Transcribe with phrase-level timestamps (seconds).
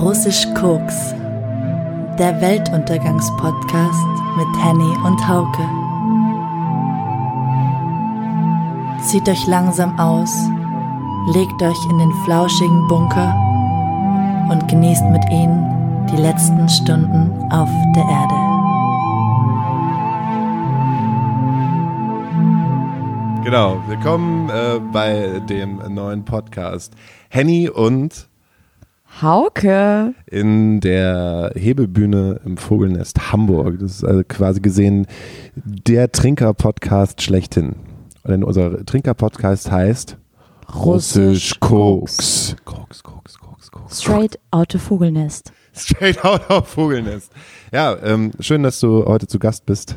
[0.00, 1.12] Russisch Koks,
[2.18, 4.06] der Weltuntergangspodcast
[4.38, 5.68] mit Henny und Hauke.
[9.02, 10.34] Zieht euch langsam aus,
[11.34, 13.34] legt euch in den flauschigen Bunker
[14.50, 18.50] und genießt mit ihnen die letzten Stunden auf der Erde.
[23.44, 26.94] Genau, willkommen äh, bei dem neuen Podcast.
[27.28, 28.29] Henny und
[29.22, 30.14] Hauke.
[30.26, 33.78] in der Hebelbühne im Vogelnest Hamburg.
[33.80, 35.06] Das ist also quasi gesehen
[35.54, 37.76] der Trinker-Podcast schlechthin.
[38.26, 40.16] Denn unser Trinker-Podcast heißt
[40.74, 42.56] Russisch Koks.
[42.64, 44.00] Koks, Koks, Koks, Koks.
[44.00, 45.52] Straight out of Vogelnest.
[45.74, 47.32] Straight out of Vogelnest.
[47.72, 49.96] Ja, ähm, schön, dass du heute zu Gast bist.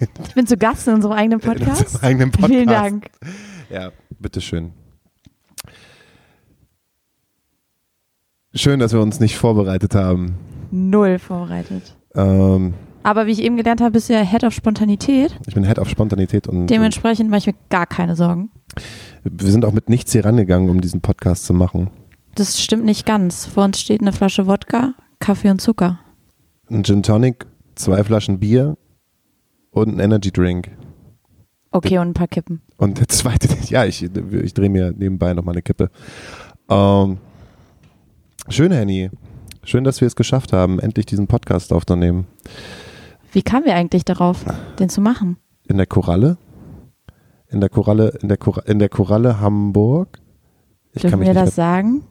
[0.00, 1.80] Ich bin zu Gast in unserem eigenen In Podcast.
[1.86, 2.52] unserem eigenen Podcast.
[2.52, 3.10] Vielen Dank.
[3.70, 4.72] Ja, bitteschön.
[8.56, 10.36] Schön, dass wir uns nicht vorbereitet haben.
[10.70, 11.94] Null vorbereitet.
[12.14, 15.38] Ähm, Aber wie ich eben gelernt habe, bist du ja Head of Spontanität.
[15.46, 18.50] ich bin Head auf Spontanität und Dementsprechend mache ich mir gar keine Sorgen.
[19.24, 21.90] wir sind auch mit nichts hier rangegangen, um diesen Podcast zu machen.
[22.34, 23.44] Das stimmt nicht ganz.
[23.44, 25.98] Vor uns steht eine Flasche Wodka, Kaffee und Zucker.
[26.70, 28.78] Ein Gin Tonic, zwei Flaschen Bier
[29.70, 30.70] und ein Energy Drink.
[31.72, 32.62] Okay, und ein paar Kippen.
[32.78, 35.90] Und der zweite, ja, ich, ich drehe mir nebenbei nochmal eine Kippe.
[36.70, 37.18] Ähm,
[38.48, 39.10] schön, Henny.
[39.64, 42.26] Schön, dass wir es geschafft haben, endlich diesen Podcast aufzunehmen.
[43.32, 44.44] Wie kamen wir eigentlich darauf,
[44.78, 45.36] den zu machen?
[45.68, 46.38] In der Koralle?
[47.48, 50.18] In der Koralle, in der, Kora, in der Koralle Hamburg?
[50.92, 52.04] Ich Dürfen wir nicht das sagen?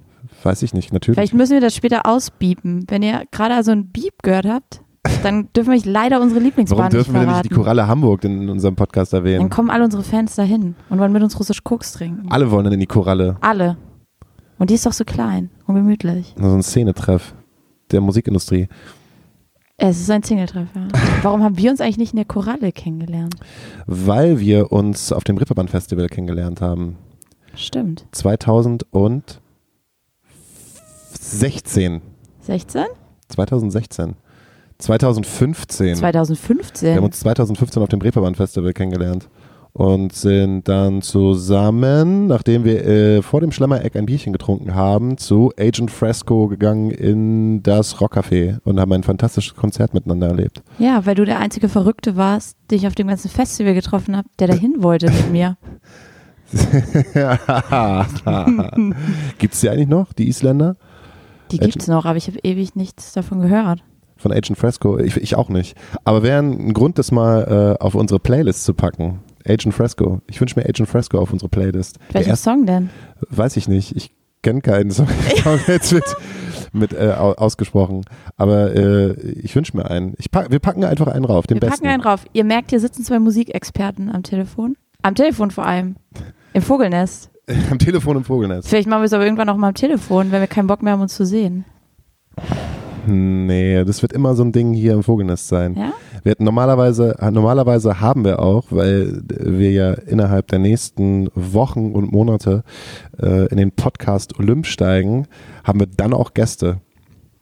[0.44, 1.16] Weiß ich nicht, natürlich.
[1.16, 2.86] Vielleicht müssen wir das später ausbiepen.
[2.90, 4.82] Wenn ihr gerade also ein Beep gehört habt,
[5.24, 7.56] dann dürfen wir euch leider unsere Warum Lieblingsbahn dürfen wir nicht nämlich die.
[7.56, 9.50] Koralle Hamburg in unserem Podcast Dann erwähnen?
[9.50, 12.30] kommen alle unsere Fans dahin und wollen mit uns russisch Koks trinken.
[12.30, 13.38] Alle wollen dann in die Koralle.
[13.42, 13.78] Alle.
[14.58, 16.34] Und die ist doch so klein und gemütlich.
[16.38, 17.34] So ein Szenetreff
[17.92, 18.68] der Musikindustrie.
[19.78, 20.88] Es ist ein Singletreffer.
[21.22, 23.36] Warum haben wir uns eigentlich nicht in der Koralle kennengelernt?
[23.86, 26.96] Weil wir uns auf dem Ripperband Festival kennengelernt haben.
[27.56, 28.06] Stimmt.
[28.12, 29.40] 2016.
[32.42, 32.86] 16?
[33.28, 34.16] 2016.
[34.78, 35.88] 2015.
[35.88, 36.96] Wir 2015?
[36.96, 39.28] haben uns 2015 auf dem Reeperbahn Festival kennengelernt
[39.76, 45.52] und sind dann zusammen, nachdem wir äh, vor dem Schlemmereck ein Bierchen getrunken haben, zu
[45.60, 50.64] Agent Fresco gegangen in das Rockcafé und haben ein fantastisches Konzert miteinander erlebt.
[50.80, 54.30] Ja, weil du der einzige Verrückte warst, den ich auf dem ganzen Festival getroffen habe,
[54.40, 55.58] der dahin wollte mit mir.
[59.40, 60.78] Gibt's die eigentlich noch, die Isländer?
[61.52, 63.84] Die gibt's noch, aber ich habe ewig nichts davon gehört.
[64.16, 64.98] Von Agent Fresco?
[65.00, 65.76] Ich, ich auch nicht.
[66.06, 69.20] Aber wäre ein Grund, das mal äh, auf unsere Playlist zu packen.
[69.48, 70.22] Agent Fresco.
[70.28, 71.98] Ich wünsche mir Agent Fresco auf unsere Playlist.
[72.12, 72.90] Welchen erste, Song denn?
[73.30, 73.96] weiß ich nicht.
[73.96, 74.12] Ich
[74.42, 75.08] kenne keinen Song.
[75.68, 76.04] Jetzt mit,
[76.74, 78.06] mit äh, au- ausgesprochen.
[78.38, 80.14] Aber äh, ich wünsche mir einen.
[80.18, 81.76] Ich pack, wir packen einfach einen rauf, den Wir besten.
[81.84, 82.26] packen einen drauf.
[82.34, 84.76] Ihr merkt, hier sitzen zwei Musikexperten am Telefon.
[85.02, 85.96] Am Telefon vor allem.
[86.54, 87.30] Im Vogelnest.
[87.70, 88.68] Am Telefon im Vogelnest.
[88.68, 90.94] Vielleicht machen wir es aber irgendwann auch mal am Telefon, wenn wir keinen Bock mehr
[90.94, 91.64] haben, uns zu sehen.
[93.08, 95.76] Nee, das wird immer so ein Ding hier im Vogelnest sein.
[95.76, 95.94] Ja?
[96.24, 102.12] Wir hatten normalerweise, normalerweise haben wir auch, weil wir ja innerhalb der nächsten Wochen und
[102.12, 102.64] Monate
[103.22, 105.28] äh, in den Podcast Olymp steigen,
[105.64, 106.80] haben wir dann auch Gäste.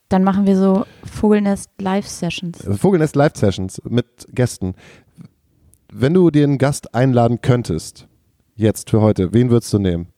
[0.10, 2.68] Dann machen wir so Vogelnest Live-Sessions.
[2.80, 4.76] Vogelnest Live Sessions mit Gästen.
[5.92, 8.08] Wenn du dir einen Gast einladen könntest,
[8.56, 10.13] jetzt für heute, wen würdest du nehmen?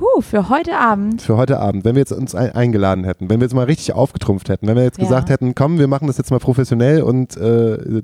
[0.00, 1.22] Huh, für heute Abend.
[1.22, 3.92] Für heute Abend, wenn wir jetzt uns ein eingeladen hätten, wenn wir jetzt mal richtig
[3.94, 5.04] aufgetrumpft hätten, wenn wir jetzt Ja.
[5.04, 8.02] gesagt hätten, komm, wir machen das jetzt mal professionell und äh,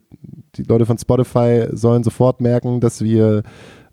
[0.56, 3.42] die Leute von Spotify sollen sofort merken, dass wir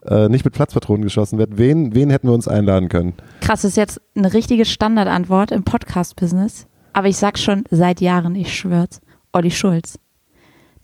[0.06, 1.58] äh, nicht mit Platzpatronen geschossen werden.
[1.58, 3.14] Wen, wen hätten wir uns einladen können?
[3.42, 6.68] Krass, das ist jetzt eine richtige Standardantwort im Podcast-Business.
[6.94, 9.02] Aber ich sag schon seit Jahren, ich schwör's.
[9.34, 10.00] Olli Schulz.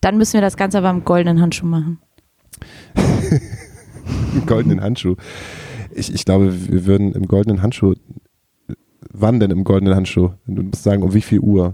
[0.02, 2.00] Dann müssen wir das Ganze aber im goldenen Handschuh machen.
[2.96, 5.16] Einen goldenen Handschuh.
[5.96, 7.96] Ich, ich glaube, wir würden im goldenen Handschuh.
[9.12, 10.32] Wann denn im goldenen Handschuh?
[10.46, 11.74] Du musst sagen, um wie viel Uhr?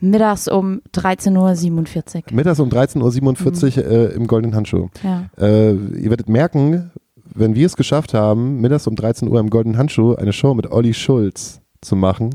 [0.00, 2.22] Mittags um 13.47 Uhr.
[2.32, 4.88] Mittags um 13.47 Uhr äh, im goldenen Handschuh.
[5.02, 5.28] Ja.
[5.38, 6.90] Äh, ihr werdet merken,
[7.34, 10.70] wenn wir es geschafft haben, mittags um 13 Uhr im goldenen Handschuh eine Show mit
[10.70, 12.34] Olli Schulz zu machen,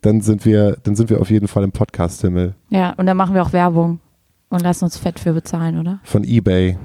[0.00, 3.34] dann sind wir, dann sind wir auf jeden Fall im Podcast-Himmel ja, und dann machen
[3.34, 4.00] wir auch Werbung
[4.48, 6.00] und lassen uns fett für bezahlen, oder?
[6.04, 6.76] von eBay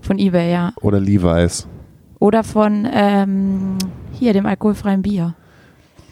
[0.00, 0.72] Von Ebay, ja.
[0.80, 1.68] oder Levi's.
[2.18, 3.76] Oder von ähm,
[4.12, 5.34] hier, dem alkoholfreien Bier.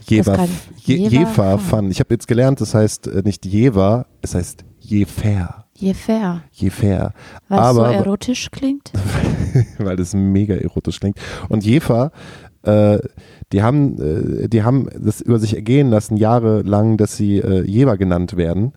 [0.07, 0.47] Jever,
[0.77, 1.91] Je, Jever Jever Fun.
[1.91, 5.65] Ich habe jetzt gelernt, das heißt äh, nicht Jever, es heißt Jefer.
[5.77, 6.43] Je fair.
[6.53, 7.13] Jefer.
[7.49, 8.93] Weil es so Aber- erotisch klingt.
[9.79, 11.19] weil das mega erotisch klingt.
[11.49, 12.13] Und Jefer
[12.63, 12.99] äh,
[13.53, 13.99] die haben,
[14.45, 18.73] äh, die haben das über sich ergehen lassen, jahrelang, dass sie äh, Jever genannt werden.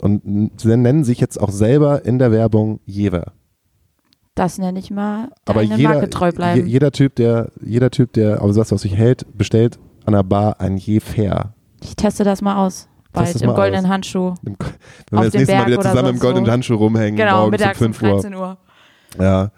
[0.00, 3.32] Und sie nennen sich jetzt auch selber in der Werbung Jever.
[4.38, 6.66] Das nenne ich mal Aber jeder, Marke treu je, bleiben.
[6.66, 10.60] jeder Typ, der, jeder Typ, der auf was auf sich hält, bestellt an der Bar
[10.60, 11.52] ein Jefer.
[11.82, 12.88] ich teste das mal aus.
[13.12, 13.90] Bald das im mal goldenen aus.
[13.90, 14.34] Handschuh.
[14.44, 14.56] Im-
[15.10, 16.50] Wenn Auf wir das dem nächste Mal Berg wieder oder zusammen im goldenen wo.
[16.50, 18.10] Handschuh rumhängen, Genau, um mittags um 5 Uhr.
[18.20, 18.58] 13 Uhr.
[19.18, 19.50] Ja.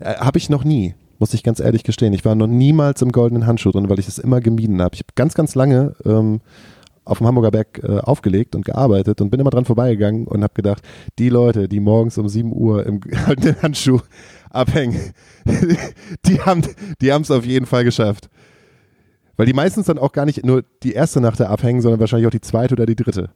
[0.00, 2.12] Äh, habe ich noch nie, muss ich ganz ehrlich gestehen.
[2.12, 4.94] Ich war noch niemals im goldenen Handschuh drin, weil ich das immer gemieden habe.
[4.94, 6.40] Ich habe ganz, ganz lange ähm,
[7.08, 10.54] auf dem Hamburger Berg äh, aufgelegt und gearbeitet und bin immer dran vorbeigegangen und habe
[10.54, 10.82] gedacht,
[11.18, 14.00] die Leute, die morgens um 7 Uhr im goldenen Handschuh
[14.50, 15.00] abhängen,
[16.26, 16.62] die haben
[17.00, 18.28] die es auf jeden Fall geschafft.
[19.36, 22.26] Weil die meistens dann auch gar nicht nur die erste Nacht da abhängen, sondern wahrscheinlich
[22.26, 23.30] auch die zweite oder die dritte.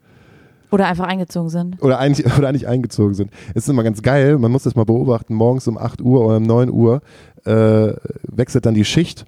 [0.72, 1.80] Oder einfach eingezogen sind.
[1.82, 3.30] Oder eigentlich, oder eigentlich eingezogen sind.
[3.50, 6.36] Es ist immer ganz geil, man muss das mal beobachten, morgens um 8 Uhr oder
[6.38, 7.02] um 9 Uhr
[7.44, 9.24] äh, wechselt dann die Schicht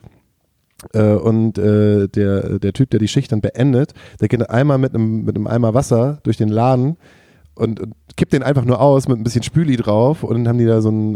[0.92, 4.94] äh, und äh, der, der Typ, der die Schicht dann beendet, der geht einmal mit
[4.94, 6.96] einem, mit einem Eimer Wasser durch den Laden
[7.54, 10.58] und, und kippt den einfach nur aus mit ein bisschen Spüli drauf und dann haben
[10.58, 11.14] die da so einen,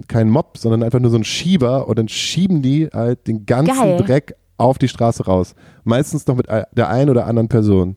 [0.00, 3.46] äh, keinen Mob, sondern einfach nur so einen Schieber und dann schieben die halt den
[3.46, 3.96] ganzen Geil.
[3.98, 5.54] Dreck auf die Straße raus.
[5.82, 7.96] Meistens noch mit der einen oder anderen Person.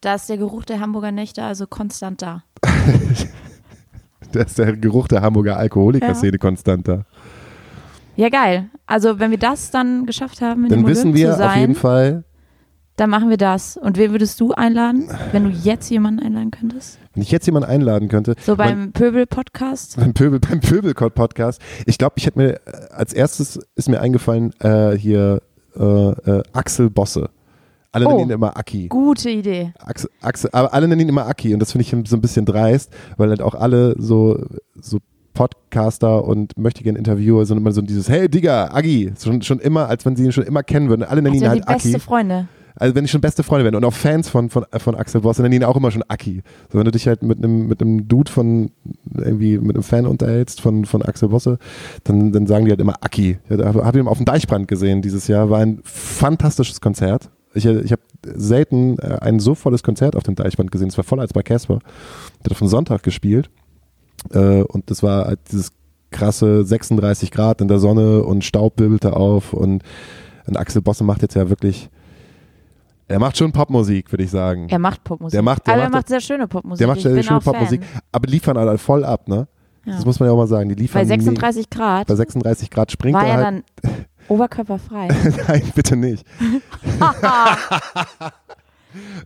[0.00, 2.44] Da ist der Geruch der Hamburger Nächte also konstant da.
[4.34, 7.04] Da ist der Geruch der Hamburger Alkoholiker-Szene konstant da.
[8.16, 8.70] Ja, geil.
[8.86, 12.24] Also, wenn wir das dann geschafft haben, Dann wissen wir sein, auf jeden Fall,
[12.96, 13.76] dann machen wir das.
[13.76, 16.98] Und wen würdest du einladen, wenn du jetzt jemanden einladen könntest?
[17.14, 19.96] wenn ich jetzt jemanden einladen könnte, So beim Pöbel-Podcast?
[20.00, 24.52] beim Pöbel, beim Pöbelkott-Podcast, ich glaube, ich hätte mir, äh, als erstes ist mir eingefallen,
[24.60, 25.40] äh, hier
[25.76, 27.30] äh, äh, Axel Bosse.
[27.92, 28.10] Alle Oh.
[28.10, 28.88] nennen ihn immer Aki.
[28.88, 29.72] Gute Idee.
[29.78, 32.44] Axel, Axel, aber alle nennen ihn immer Aki und das finde ich so ein bisschen
[32.44, 34.44] dreist, weil halt auch alle so,
[34.74, 34.98] so
[35.34, 40.06] Podcaster und möchtegern Interviewer sind immer so dieses Hey Digga, Agi, schon, schon immer, als
[40.06, 41.02] wenn sie ihn schon immer kennen würden.
[41.02, 41.92] Alle nennen Also ihn die halt Aki.
[41.92, 42.48] beste Freunde.
[42.76, 45.38] Also wenn die schon beste Freunde werden und auch Fans von, von, von Axel Boss,
[45.38, 46.42] nennen ihn auch immer schon Aki.
[46.72, 48.70] So wenn du dich halt mit einem mit einem Dude von
[49.16, 51.58] irgendwie mit einem Fan unterhältst von, von Axel Bosse,
[52.04, 53.38] dann, dann sagen die halt immer Aki.
[53.48, 57.30] Ich habe hab ihn auf dem Deichbrand gesehen dieses Jahr, war ein fantastisches Konzert.
[57.56, 58.02] Ich, ich habe
[58.34, 60.88] selten äh, ein so volles Konzert auf dem Deichbrand gesehen.
[60.88, 61.78] Es war voller als bei Casper.
[62.40, 63.48] Der hat auf dem Sonntag gespielt
[64.32, 65.72] äh, und das war halt dieses
[66.10, 69.82] krasse 36 Grad in der Sonne und Staub wirbelte auf und,
[70.46, 71.88] und Axel Bosse macht jetzt ja wirklich
[73.06, 74.66] er macht schon Popmusik, würde ich sagen.
[74.70, 75.32] Er macht Popmusik.
[75.36, 76.78] Der macht- der Aber er macht- sehr schöne Popmusik.
[76.78, 77.52] Der macht sehr bin schöne auch Fan.
[77.52, 77.82] Popmusik,
[78.12, 79.46] aber liefern halt voll ab, ne?
[79.84, 79.92] Ja.
[79.94, 80.70] Das muss man ja auch mal sagen.
[80.70, 83.64] Die liefern Bei 36 Grad bei 36 Grad springt war er er halt.
[83.84, 83.94] dann
[84.28, 85.08] oberkörperfrei.
[85.48, 86.24] Nein, bitte nicht.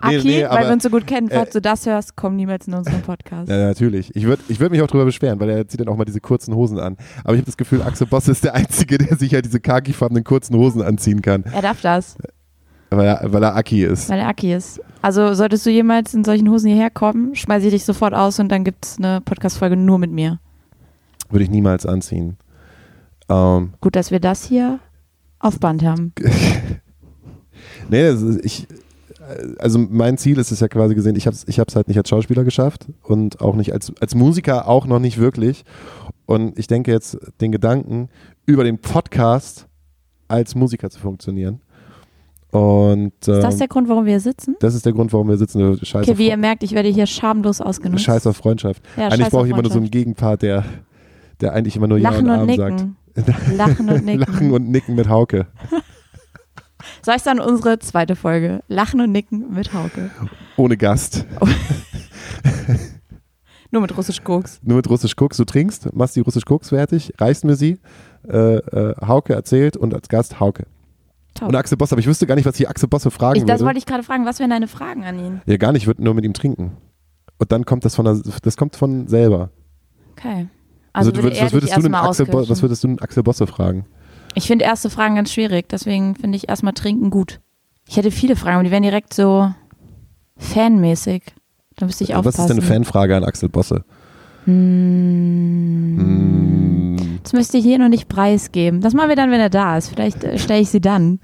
[0.02, 2.16] Nee, Aki, nee, weil aber- wir uns so gut kennen, falls äh, du das hörst,
[2.16, 3.48] komm niemals in unseren Podcast.
[3.50, 4.14] Ja, natürlich.
[4.16, 6.20] Ich würde ich würd mich auch drüber beschweren, weil er zieht dann auch mal diese
[6.20, 6.96] kurzen Hosen an.
[7.24, 10.24] Aber ich habe das Gefühl, Axel Boss ist der Einzige, der sich halt diese khakifarbenen
[10.24, 12.16] kurzen Hosen anziehen kann, Er darf das,
[12.90, 14.08] weil er, weil er Aki ist.
[14.08, 14.80] weil er Aki ist.
[15.02, 18.48] Also solltest du jemals in solchen Hosen hierher kommen, schmeiße ich dich sofort aus und
[18.50, 20.40] dann gibt es eine Podcast-Folge nur mit mir.
[21.30, 22.36] Würde ich niemals anziehen.
[23.28, 24.78] Ähm, Gut, dass wir das hier
[25.38, 26.12] auf Band haben.
[27.90, 28.66] Nee, ist, ich,
[29.58, 31.98] also mein Ziel ist es ja quasi gesehen, ich habe es ich hab's halt nicht
[31.98, 35.64] als Schauspieler geschafft und auch nicht als, als Musiker auch noch nicht wirklich.
[36.26, 38.08] Und ich denke jetzt den Gedanken,
[38.46, 39.66] über den Podcast
[40.28, 41.60] als Musiker zu funktionieren.
[42.50, 44.56] Und Ist das ähm, der Grund, warum wir hier sitzen?
[44.60, 45.78] das ist der Grund, warum wir sitzen.
[45.84, 48.04] Scheiß, Okay, wie ihr merkt, ich werde hier schamlos ausgenutzt.
[48.04, 48.82] Scheiß auf Freundschaft.
[48.96, 49.90] Ja, eigentlich brauche ich immer nur so einen.
[49.90, 50.64] Gegenpart, der,
[51.40, 52.86] der eigentlich immer nur Ja Lachen und und Arm sagt.
[53.54, 54.20] Lachen und nicken.
[54.20, 55.46] Lachen und Nicken mit Hauke.
[57.04, 58.62] Soll ich dann unsere zweite Folge?
[58.68, 60.10] Lachen und nicken mit Hauke.
[60.56, 61.26] Ohne Gast.
[63.70, 64.60] Nur mit russisch Koks.
[64.62, 65.36] nur mit Russisch Koks.
[65.36, 67.78] Du trinkst, machst die Russisch Koks fertig, reichst mir sie.
[68.26, 70.66] Äh, äh, Hauke erzählt und als Gast Hauke.
[71.34, 71.48] Top.
[71.48, 73.60] Und Axel Boss, aber ich wüsste gar nicht, was ich Axel Bosse fragen Ich, das
[73.60, 73.66] würde.
[73.66, 74.24] wollte ich gerade fragen.
[74.24, 75.40] Was wären deine Fragen an ihn?
[75.46, 76.78] ja, gar nicht, ich würde nur mit ihm trinken.
[77.38, 79.50] Und dann kommt das von der, das kommt von selber.
[80.12, 80.48] Okay.
[80.92, 83.84] Also, du würdest, er was würdest du Axel was würdest du Axel Bosse fragen?
[84.38, 87.40] Ich finde erste Fragen ganz schwierig, deswegen finde ich erstmal trinken gut.
[87.88, 89.52] Ich hätte viele Fragen, aber die wären direkt so
[90.36, 91.24] fanmäßig.
[91.74, 92.42] Da müsste ich was aufpassen.
[92.42, 93.84] ist denn eine Fanfrage an Axel Bosse?
[94.44, 98.80] Hm, Hm, das müsste ich hier noch nicht preisgeben.
[98.80, 99.88] Das machen wir dann, wenn er da ist.
[99.88, 101.18] Vielleicht äh, stelle ich sie dann.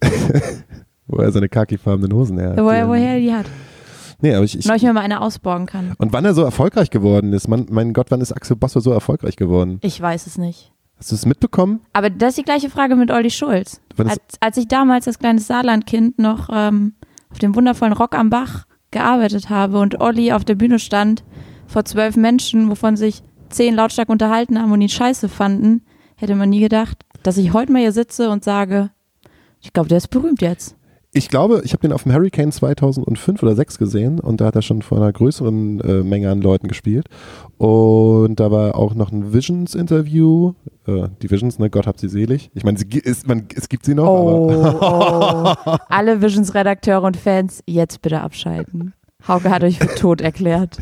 [1.06, 2.56] wo er seine khakifarbenen Hosen her hat.
[2.56, 3.46] Woher, woher er die hat.
[4.22, 5.92] Nee, aber ich, ich, ich mir mal eine ausborgen kann.
[5.98, 8.90] und wann er so erfolgreich geworden ist, man, mein Gott, wann ist Axel Bosse so
[8.90, 9.80] erfolgreich geworden?
[9.82, 10.72] Ich weiß es nicht.
[11.00, 11.80] Hast du es mitbekommen?
[11.94, 13.80] Aber das ist die gleiche Frage mit Olli Schulz.
[13.96, 16.92] Als, als ich damals als kleines Saarlandkind noch ähm,
[17.30, 21.24] auf dem wundervollen Rock am Bach gearbeitet habe und Olli auf der Bühne stand
[21.66, 25.82] vor zwölf Menschen, wovon sich zehn lautstark unterhalten haben und ihn scheiße fanden,
[26.16, 28.90] hätte man nie gedacht, dass ich heute mal hier sitze und sage,
[29.62, 30.76] ich glaube, der ist berühmt jetzt.
[31.12, 34.54] Ich glaube, ich habe den auf dem Hurricane 2005 oder 6 gesehen und da hat
[34.54, 37.06] er schon vor einer größeren äh, Menge an Leuten gespielt.
[37.58, 40.52] Und da war auch noch ein Visions-Interview.
[40.86, 42.50] Äh, die Visions, ne, Gott habt sie selig.
[42.54, 42.78] Ich meine,
[43.26, 45.76] man- es gibt sie noch, aber Oh, oh.
[45.88, 48.92] Alle Visions-Redakteure und Fans, jetzt bitte abschalten.
[49.26, 50.78] Hauke hat euch für tot erklärt.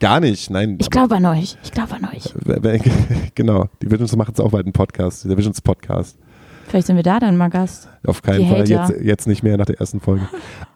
[0.00, 0.50] gar nicht.
[0.50, 1.56] Nein, Ich glaube an euch.
[1.62, 2.34] Ich glaube an euch.
[3.36, 3.66] genau.
[3.80, 6.18] Die Visions machen jetzt auch bald einen Podcast, der Visions-Podcast.
[6.68, 7.88] Vielleicht sind wir da dann mal Gast.
[8.06, 8.94] Auf keinen Die Fall, Hater.
[8.94, 10.28] jetzt, jetzt nicht mehr nach der ersten Folge.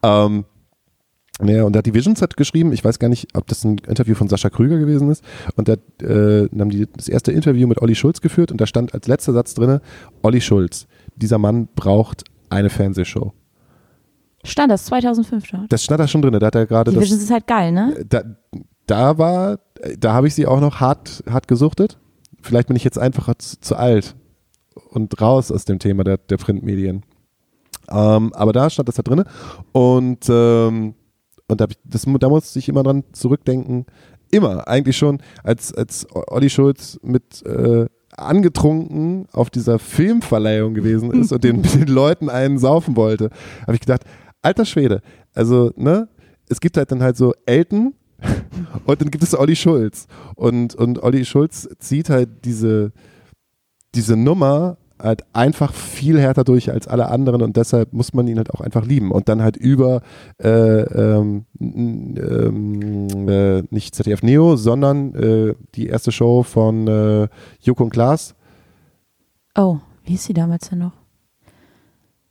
[0.02, 0.44] ähm,
[1.42, 3.78] naja, und da hat die Visions hat geschrieben, ich weiß gar nicht, ob das ein
[3.88, 5.24] Interview von Sascha Krüger gewesen ist,
[5.56, 8.92] und da äh, haben die das erste Interview mit Olli Schulz geführt und da stand
[8.94, 9.80] als letzter Satz drin,
[10.22, 13.32] Olli Schulz, dieser Mann braucht eine Fernsehshow.
[14.44, 15.66] Stand das 2005 schon.
[15.68, 17.72] Das stand da schon drin, da hat er gerade Die das, Visions ist halt geil,
[17.72, 18.04] ne?
[18.08, 18.22] da,
[18.86, 19.60] da war,
[19.98, 21.98] da habe ich sie auch noch hart, hart gesuchtet.
[22.42, 24.14] Vielleicht bin ich jetzt einfach zu, zu alt
[24.90, 27.02] und raus aus dem Thema der, der Printmedien.
[27.90, 29.24] Ähm, aber da stand das da drin.
[29.72, 30.94] Und, ähm,
[31.48, 33.86] und da, ich, das, da musste ich immer dran zurückdenken.
[34.30, 37.86] Immer, eigentlich schon, als, als Olli Schulz mit äh,
[38.16, 43.30] angetrunken auf dieser Filmverleihung gewesen ist und den, den Leuten einen saufen wollte,
[43.62, 44.04] habe ich gedacht,
[44.42, 45.02] alter Schwede,
[45.34, 46.08] also, ne,
[46.48, 47.94] es gibt halt dann halt so Elton
[48.84, 50.06] und dann gibt es Olli Schulz.
[50.34, 52.92] Und, und Olli Schulz zieht halt diese,
[53.94, 58.36] diese Nummer halt einfach viel härter durch als alle anderen und deshalb muss man ihn
[58.36, 59.12] halt auch einfach lieben.
[59.12, 60.02] Und dann halt über
[60.42, 67.28] äh, ähm, ähm, äh, nicht ZDF Neo, sondern äh, die erste Show von äh,
[67.60, 68.34] Joko und Klaas.
[69.56, 70.92] Oh, wie ist sie damals denn noch?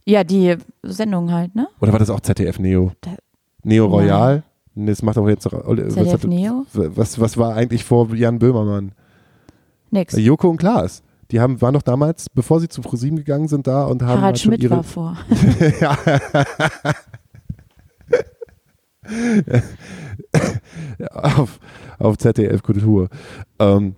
[0.06, 1.68] Ja, die Sendung halt, ne?
[1.82, 2.92] Oder war das auch ZDF Neo?
[3.02, 3.12] Da-
[3.64, 3.92] Neo Nein.
[3.94, 4.44] Royal?
[4.76, 5.54] Nee, das macht auch jetzt noch.
[5.66, 6.66] Was, ZDF hat- Neo?
[6.74, 8.92] was, was war eigentlich vor Jan Böhmermann?
[9.92, 10.16] Nix.
[10.16, 11.02] Joko und Klaas.
[11.32, 14.24] Die haben, waren doch damals, bevor sie zu ProSieben gegangen sind, da und haben Harald
[14.24, 15.16] halt Schmidt ihre, war vor.
[15.80, 15.98] ja.
[21.12, 21.60] auf,
[22.00, 23.10] auf ZDF Kultur.
[23.60, 23.96] Ähm,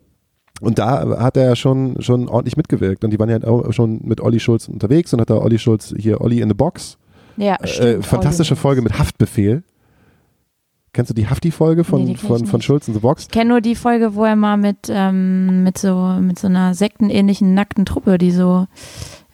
[0.61, 3.03] und da hat er ja schon, schon ordentlich mitgewirkt.
[3.03, 5.93] Und die waren ja auch schon mit Olli Schulz unterwegs und hat da Olli Schulz
[5.97, 6.97] hier Olli in the Box.
[7.38, 8.05] Ja, Äh, stimmt.
[8.05, 9.63] fantastische Oh, die- Folge mit Haftbefehl.
[10.93, 12.62] Kennst du die Hafti-Folge von, Nee, von, von.
[12.62, 13.24] Schulz in the Box?
[13.24, 16.74] Ich kenne nur die Folge, wo er mal mit, ähm, mit, so, mit so einer
[16.74, 18.67] sektenähnlichen nackten Truppe, die so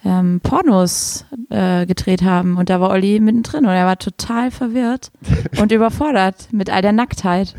[0.06, 2.58] ähm, Pornos äh, gedreht haben.
[2.58, 5.12] Und da war Olli mittendrin und er war total verwirrt
[5.60, 7.56] und überfordert mit all der Nacktheit.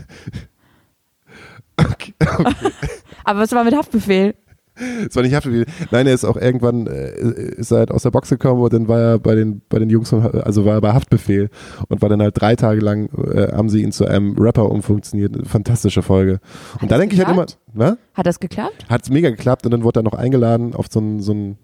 [1.77, 2.15] Okay.
[3.25, 4.37] Aber es war mit Haftbefehl.
[5.09, 5.67] Es war nicht Haftbefehl.
[5.91, 7.11] Nein, er ist auch irgendwann äh,
[7.57, 9.91] ist er halt aus der Box gekommen und dann war er bei den bei den
[9.91, 11.51] Jungs von, also war er bei Haftbefehl
[11.89, 15.35] und war dann halt drei Tage lang äh, haben sie ihn zu einem Rapper umfunktioniert.
[15.35, 16.41] Eine Fantastische Folge.
[16.75, 17.97] Und Hat da das denke ich halt immer, was?
[18.15, 18.87] Hat das geklappt?
[18.89, 21.59] Hat es mega geklappt und dann wurde er noch eingeladen auf so ein so ein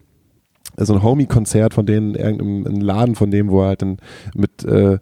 [0.76, 3.98] so ein Homie-Konzert von denen, irgendeinem ein Laden von dem, wo er halt dann
[4.34, 4.98] mit, äh,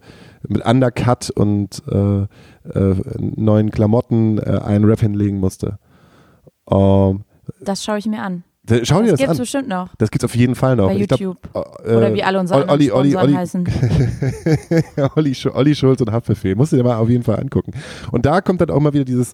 [0.47, 2.23] mit Undercut und äh,
[2.69, 5.79] äh, neuen Klamotten äh, einen Rap hinlegen musste.
[6.69, 7.23] Ähm,
[7.61, 8.43] Das schaue ich mir an.
[8.65, 9.37] da- schau dir das das gibt's an.
[9.37, 10.87] bestimmt noch Das gibt's auf jeden Fall noch.
[10.87, 11.49] bei Ich glaub, YouTube.
[11.85, 13.67] äh, Oder wie alle unsere Olli, Olli, Sponsoren Olli, heißen.
[15.15, 16.55] Olli, Olli Schulz und Haftbefehl.
[16.55, 17.71] Musst du dir mal auf jeden Fall angucken.
[18.11, 19.33] Und da kommt dann auch mal wieder dieses,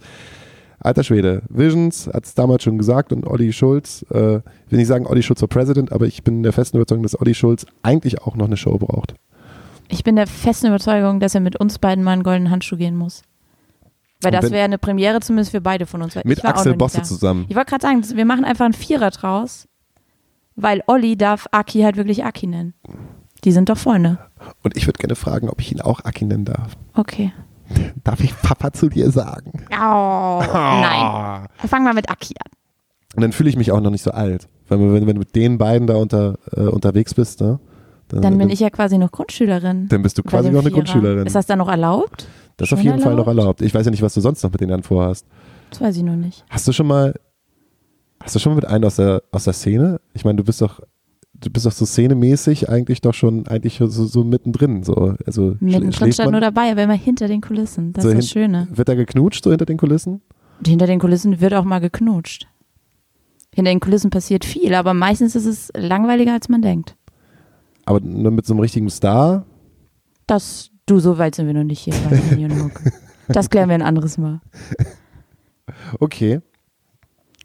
[0.79, 4.87] alter Schwede, Visions hat es damals schon gesagt und Olli Schulz, äh, ich will nicht
[4.87, 8.21] sagen, Olli Schulz war President, aber ich bin der festen Überzeugung, dass Olli Schulz eigentlich
[8.21, 9.13] auch noch eine Show braucht.
[9.91, 12.95] Ich bin der festen Überzeugung, dass er mit uns beiden mal einen goldenen Handschuh gehen
[12.95, 13.23] muss.
[14.21, 16.15] Weil Und das wäre eine Premiere zumindest für beide von uns.
[16.23, 17.45] Mit Axel Bosse zusammen.
[17.47, 19.67] Ich wollte gerade sagen, wir machen einfach einen Vierer draus,
[20.55, 22.73] weil Olli darf Aki halt wirklich Aki nennen.
[23.45, 24.17] Die sind doch Freunde.
[24.63, 26.75] Und ich würde gerne fragen, ob ich ihn auch Aki nennen darf.
[26.93, 27.31] Okay.
[28.03, 29.51] Darf ich Papa zu dir sagen?
[29.71, 31.45] Oh, nein.
[31.67, 32.51] Fangen wir mit Aki an.
[33.15, 34.49] Und dann fühle ich mich auch noch nicht so alt.
[34.67, 37.59] Weil wenn, wenn du mit den beiden da unter, äh, unterwegs bist, ne?
[38.09, 39.87] Dann bin ich ja quasi noch Grundschülerin.
[39.87, 40.81] Dann bist du quasi noch eine Vierer.
[40.83, 41.27] Grundschülerin.
[41.27, 42.27] Ist das dann noch erlaubt?
[42.59, 43.39] Das ist auf jeden Fall noch erlaubt?
[43.39, 43.61] erlaubt.
[43.61, 45.25] Ich weiß ja nicht, was du sonst noch mit denen dann vorhast.
[45.71, 46.43] Das weiß ich noch nicht.
[46.49, 47.15] Hast du schon mal,
[48.19, 49.99] hast du schon mal mit einem aus der, aus der Szene?
[50.13, 50.81] Ich meine, du bist doch,
[51.33, 54.83] du bist doch so szenemäßig eigentlich doch schon, eigentlich so, so mittendrin.
[54.83, 55.15] So.
[55.25, 57.93] Also Mittendrin stand nur dabei, aber immer hinter den Kulissen.
[57.93, 58.67] Das So ist das Schöne.
[58.71, 60.21] wird da geknutscht, so hinter den Kulissen?
[60.59, 62.47] Und hinter den Kulissen wird auch mal geknutscht.
[63.53, 66.95] Hinter den Kulissen passiert viel, aber meistens ist es langweiliger, als man denkt.
[67.85, 69.45] Aber nur mit so einem richtigen Star?
[70.27, 72.81] Das, du, so weit sind wir noch nicht hier bei Million Hook.
[73.27, 74.41] Das klären wir ein anderes Mal.
[75.99, 76.41] Okay.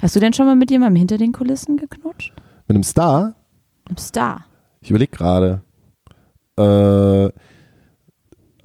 [0.01, 2.33] Hast du denn schon mal mit jemandem hinter den Kulissen geknutscht?
[2.67, 3.35] Mit einem Star?
[3.87, 4.47] Einem Star.
[4.81, 5.63] Ich überlege gerade.
[6.59, 7.31] Äh,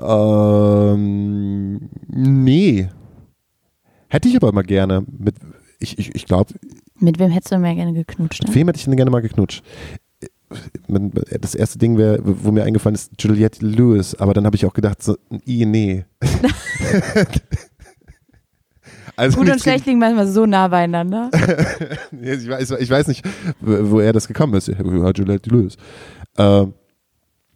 [0.01, 2.89] ähm, nee.
[4.09, 5.03] Hätte ich aber mal gerne.
[5.17, 5.36] Mit,
[5.79, 6.53] ich ich, ich glaube,
[6.95, 8.43] Mit wem hättest du mehr gerne geknutscht?
[8.43, 9.63] Mit wem hätte ich denn gerne mal geknutscht?
[11.41, 14.74] Das erste Ding wäre, wo mir eingefallen ist, Juliette Lewis, aber dann habe ich auch
[14.74, 16.06] gedacht, so, I, nee.
[19.15, 21.29] also Gut und schlecht liegen manchmal so nah beieinander.
[22.22, 23.24] ich, weiß, ich weiß nicht,
[23.60, 24.68] woher das gekommen ist.
[24.68, 25.77] Juliette Lewis.
[26.38, 26.74] Ähm,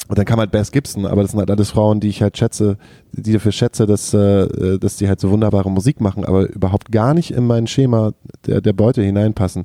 [0.09, 2.37] und dann kam halt Bass Gibson, aber das sind halt alles Frauen, die ich halt
[2.37, 2.77] schätze,
[3.13, 7.13] die dafür schätze, dass, äh, dass die halt so wunderbare Musik machen, aber überhaupt gar
[7.13, 8.11] nicht in mein Schema
[8.45, 9.63] der, der Beute hineinpassen.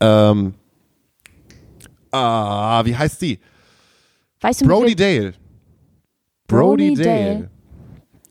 [0.00, 0.54] Ähm,
[2.12, 3.38] ah, wie heißt sie?
[4.40, 5.34] Weißt du, Brody Dale.
[6.46, 7.34] Brody, Brody Dale.
[7.34, 7.50] Dale.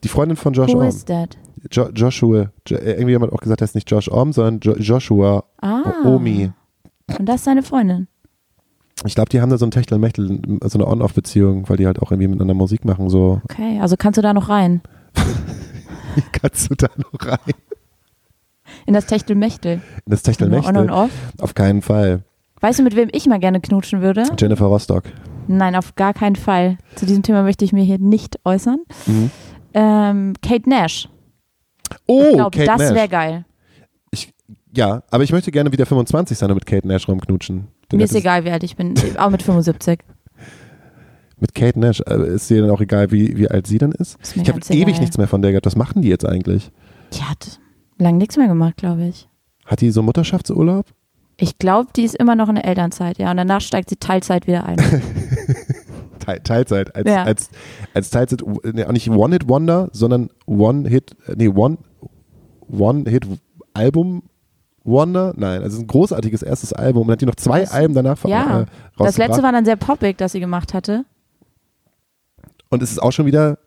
[0.02, 0.88] Die Freundin von Josh Who Orm.
[0.88, 1.36] Is that?
[1.70, 2.50] Jo Joshua.
[2.66, 5.92] Jo äh, irgendwie jemand auch gesagt, er ist nicht Josh Orm, sondern jo Joshua ah.
[6.04, 6.50] Omi.
[7.18, 8.08] Und das ist seine Freundin.
[9.04, 12.10] Ich glaube, die haben da so ein Techtelmechtel, so eine On-Off-Beziehung, weil die halt auch
[12.10, 13.08] irgendwie miteinander Musik machen.
[13.08, 13.40] So.
[13.44, 14.82] Okay, also kannst du da noch rein?
[16.32, 17.54] Kannst du da noch rein?
[18.86, 19.74] In das Techtelmechtel.
[20.04, 20.76] In das Techtelmechtel?
[20.76, 21.10] On und off?
[21.38, 22.24] Auf keinen Fall.
[22.60, 24.24] Weißt du, mit wem ich mal gerne knutschen würde?
[24.38, 25.04] Jennifer Rostock.
[25.48, 26.78] Nein, auf gar keinen Fall.
[26.94, 28.80] Zu diesem Thema möchte ich mir hier nicht äußern.
[29.06, 29.30] Mhm.
[29.74, 31.08] Ähm, Kate Nash.
[32.06, 33.44] Oh, ich glaub, Kate das wäre geil.
[34.10, 34.32] Ich,
[34.74, 37.68] ja, aber ich möchte gerne wieder 25 sein und mit Kate Nash rumknutschen.
[37.92, 38.94] Mir ist egal, wie alt ich bin.
[39.18, 40.00] Auch mit 75.
[41.42, 44.20] Mit Kate Nash, äh, ist dir dann auch egal, wie, wie alt sie dann ist?
[44.20, 45.00] ist ich habe ewig egal.
[45.00, 45.64] nichts mehr von der gehabt.
[45.64, 46.70] Was machen die jetzt eigentlich?
[47.14, 47.58] Die hat
[47.96, 49.26] lange nichts mehr gemacht, glaube ich.
[49.64, 50.84] Hat die so Mutterschaftsurlaub?
[51.40, 53.30] Ich glaube, die ist immer noch in der Elternzeit, ja.
[53.30, 54.76] Und danach steigt sie Teilzeit wieder ein.
[56.44, 56.94] Teilzeit.
[56.94, 57.22] Als, ja.
[57.24, 57.48] als,
[57.94, 61.78] als Teilzeit, nee, auch nicht One-Hit-Wonder, sondern One-Hit, nee, One,
[62.68, 64.22] One-Hit-Album
[64.84, 65.32] Wonder?
[65.36, 67.06] Nein, also ein großartiges erstes Album.
[67.06, 68.62] Und hat die noch zwei das, Alben danach ja.
[68.62, 68.66] Äh,
[68.98, 71.04] Das letzte war dann sehr poppig, das sie gemacht hatte.
[72.68, 73.58] Und es ist auch schon wieder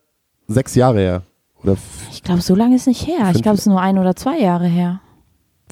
[0.47, 1.21] sechs Jahre her.
[1.63, 1.77] Oder
[2.11, 3.31] ich glaube, so lange ist nicht her.
[3.33, 5.01] Ich glaube, es ist nur ein oder zwei Jahre her.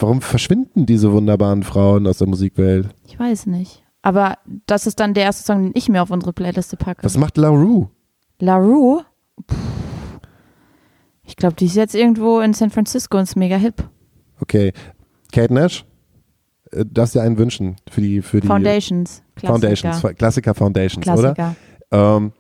[0.01, 2.89] Warum verschwinden diese wunderbaren Frauen aus der Musikwelt?
[3.05, 3.84] Ich weiß nicht.
[4.01, 7.04] Aber das ist dann der erste Song, den ich mir auf unsere Playliste packe.
[7.04, 7.88] Was macht La Rue?
[8.39, 9.06] La Rue?
[11.23, 13.88] Ich glaube, die ist jetzt irgendwo in San Francisco und ist mega hip.
[14.39, 14.73] Okay,
[15.32, 15.86] Kate Nash,
[16.71, 19.21] äh, darfst dir einen wünschen für die für die Foundations.
[19.36, 19.54] Klassiker.
[19.54, 21.56] Foundations, Klassiker Foundations, Klassiker.
[21.91, 22.17] oder?
[22.17, 22.32] Ähm,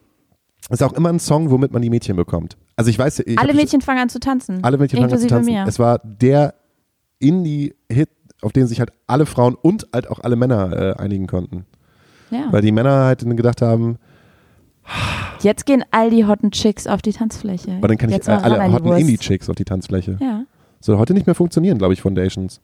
[0.71, 2.57] ist auch immer ein Song, womit man die Mädchen bekommt.
[2.75, 4.63] Also ich weiß, ich alle Mädchen fangen an zu tanzen.
[4.63, 5.53] Alle Mädchen fangen an zu tanzen.
[5.53, 5.65] Mir.
[5.67, 6.55] Es war der
[7.21, 8.09] Indie-Hit,
[8.41, 11.65] auf den sich halt alle Frauen und halt auch alle Männer äh, einigen konnten.
[12.31, 12.47] Ja.
[12.51, 13.97] Weil die Männer halt gedacht haben,
[15.41, 17.73] Jetzt gehen all die hotten Chicks auf die Tanzfläche.
[17.77, 20.17] Aber dann kann Jetzt ich äh, alle hotten Indie-Chicks auf die Tanzfläche.
[20.21, 20.43] Ja.
[20.79, 22.61] Soll heute nicht mehr funktionieren, glaube ich, Foundations.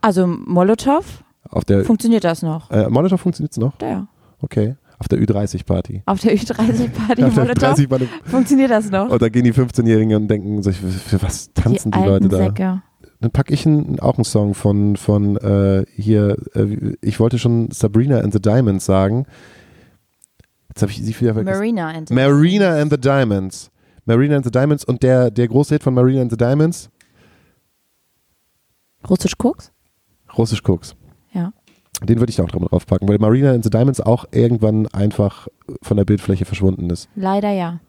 [0.00, 1.04] Also Molotow?
[1.48, 2.70] Auf der, funktioniert das noch?
[2.70, 3.80] Äh, Molotow funktioniert es noch?
[3.80, 4.06] Ja.
[4.40, 4.76] Okay.
[4.98, 6.02] Auf der Ü30-Party.
[6.06, 9.10] Auf der Ü30-Party Molotow Ü30 funktioniert das noch?
[9.10, 12.82] Und da gehen die 15-Jährigen und denken sich, für was tanzen die, die Leute da?
[13.20, 17.70] Dann packe ich einen, auch einen Song von, von äh, hier, äh, ich wollte schon
[17.70, 19.26] Sabrina and the Diamonds sagen.
[20.68, 21.58] Jetzt habe ich sie wieder vergessen.
[21.58, 22.82] Marina and the Marina Diamonds.
[22.82, 23.70] and the Diamonds.
[24.04, 26.90] Marina and the Diamonds und der, der große Hit von Marina and the Diamonds.
[29.08, 29.72] Russisch Koks?
[30.36, 30.94] Russisch Koks.
[31.32, 31.52] Ja.
[32.02, 35.48] Den würde ich auch drauf packen, weil Marina and the Diamonds auch irgendwann einfach
[35.82, 37.08] von der Bildfläche verschwunden ist.
[37.14, 37.80] Leider ja.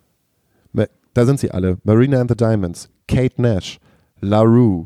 [1.17, 1.79] Da sind sie alle.
[1.83, 3.79] Marina and the Diamonds, Kate Nash,
[4.21, 4.85] La Rue.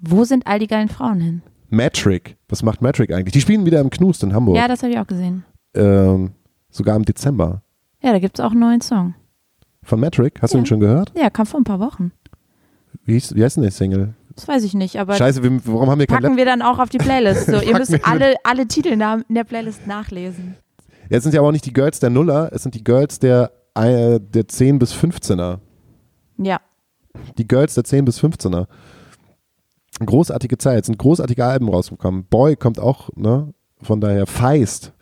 [0.00, 1.42] Wo sind all die geilen Frauen hin?
[1.68, 2.36] Metric.
[2.48, 3.32] Was macht Metric eigentlich?
[3.32, 4.56] Die spielen wieder im Knust in Hamburg.
[4.56, 5.44] Ja, das habe ich auch gesehen.
[5.74, 6.32] Ähm,
[6.70, 7.62] sogar im Dezember.
[8.02, 9.14] Ja, da gibt es auch einen neuen Song.
[9.82, 10.40] Von Metric?
[10.42, 10.58] Hast ja.
[10.58, 11.12] du ihn schon gehört?
[11.16, 12.12] Ja, kam vor ein paar Wochen.
[13.04, 14.14] Wie, hieß, wie heißt denn der Single?
[14.34, 16.88] Das weiß ich nicht, aber Scheiße, wir, warum haben wir packen wir dann auch auf
[16.88, 17.46] die Playlist.
[17.46, 20.56] So, ihr müsst alle, alle Titelnamen in der Playlist nachlesen.
[21.08, 23.50] Jetzt sind ja aber auch nicht die Girls der Nuller, es sind die Girls der,
[23.74, 25.58] äh, der 10 bis 15er.
[26.38, 26.60] Ja.
[27.36, 28.66] Die Girls der 10 bis 15er.
[30.04, 32.24] Großartige Zeit, sind großartige Alben rausgekommen.
[32.24, 33.52] Boy kommt auch, ne?
[33.82, 34.92] Von daher, Feist.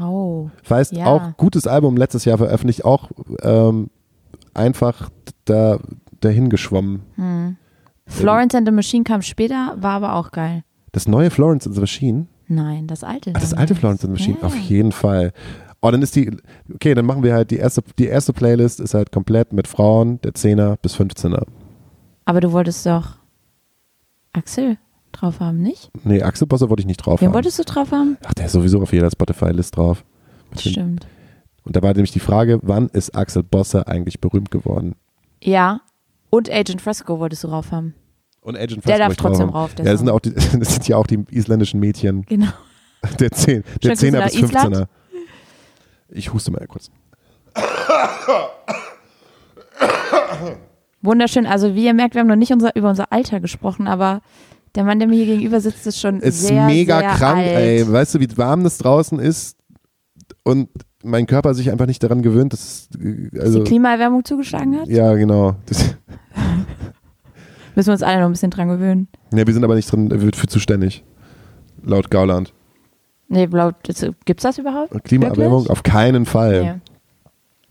[0.00, 0.50] Oh.
[0.62, 1.06] Feist, ja.
[1.06, 3.10] auch gutes Album letztes Jahr veröffentlicht, auch
[3.42, 3.90] ähm,
[4.54, 5.10] einfach
[5.44, 5.78] da,
[6.20, 7.02] dahin geschwommen.
[7.16, 7.56] Hm.
[8.06, 10.62] Florence and the Machine kam später, war aber auch geil.
[10.92, 12.26] Das neue Florence and the Machine?
[12.46, 13.32] Nein, das alte.
[13.34, 14.46] Ach, das alte Florence and the Machine, ja.
[14.46, 15.32] auf jeden Fall.
[15.80, 16.36] Oh, dann ist die,
[16.74, 20.20] okay, dann machen wir halt die erste, die erste Playlist ist halt komplett mit Frauen
[20.22, 21.44] der 10er bis 15er.
[22.24, 23.17] Aber du wolltest doch
[24.38, 24.78] Axel
[25.12, 25.90] drauf haben, nicht?
[26.04, 27.34] Nee, Axel Bosse wollte ich nicht drauf Wen haben.
[27.34, 28.16] wolltest du drauf haben?
[28.24, 30.04] Ach, der ist sowieso auf jeder Spotify-List drauf.
[30.56, 31.06] Stimmt.
[31.64, 34.94] Und da war nämlich die Frage, wann ist Axel Bosse eigentlich berühmt geworden?
[35.42, 35.80] Ja,
[36.30, 37.94] und Agent Fresco wolltest du drauf haben.
[38.40, 38.88] Und Agent Fresco.
[38.88, 39.72] Der darf trotzdem rauf.
[39.78, 42.22] ja, das sind, auch die, das sind ja auch die isländischen Mädchen.
[42.26, 42.48] Genau.
[43.20, 44.86] Der, 10, der 10er bis 15er.
[46.08, 46.90] Ich huste mal kurz.
[51.02, 51.46] Wunderschön.
[51.46, 54.20] Also, wie ihr merkt, wir haben noch nicht unser, über unser Alter gesprochen, aber
[54.74, 57.56] Der Mann, der mir hier gegenüber sitzt, ist schon Ist sehr, mega sehr krank, alt.
[57.56, 57.90] ey.
[57.92, 59.56] Weißt du, wie warm das draußen ist
[60.44, 60.68] und
[61.02, 64.88] mein Körper sich einfach nicht daran gewöhnt, dass äh, Dass also die Klimaerwärmung zugeschlagen hat?
[64.88, 65.54] ja, genau.
[67.74, 69.08] Müssen wir uns alle noch ein bisschen dran gewöhnen.
[69.32, 71.04] ja, wir sind aber nicht drin, wird für zuständig.
[71.82, 72.52] Laut Gauland.
[73.28, 73.76] Nee, laut,
[74.24, 74.92] gibt's das überhaupt?
[75.04, 75.70] Klimaerwärmung Wirklich?
[75.70, 76.80] auf keinen Fall.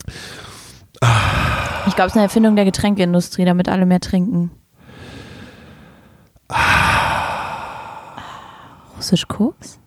[0.04, 0.18] Nee.
[1.88, 4.52] Ich glaube, es ist eine Erfindung der Getränkeindustrie, damit alle mehr trinken.
[8.98, 9.80] Russisch Koks?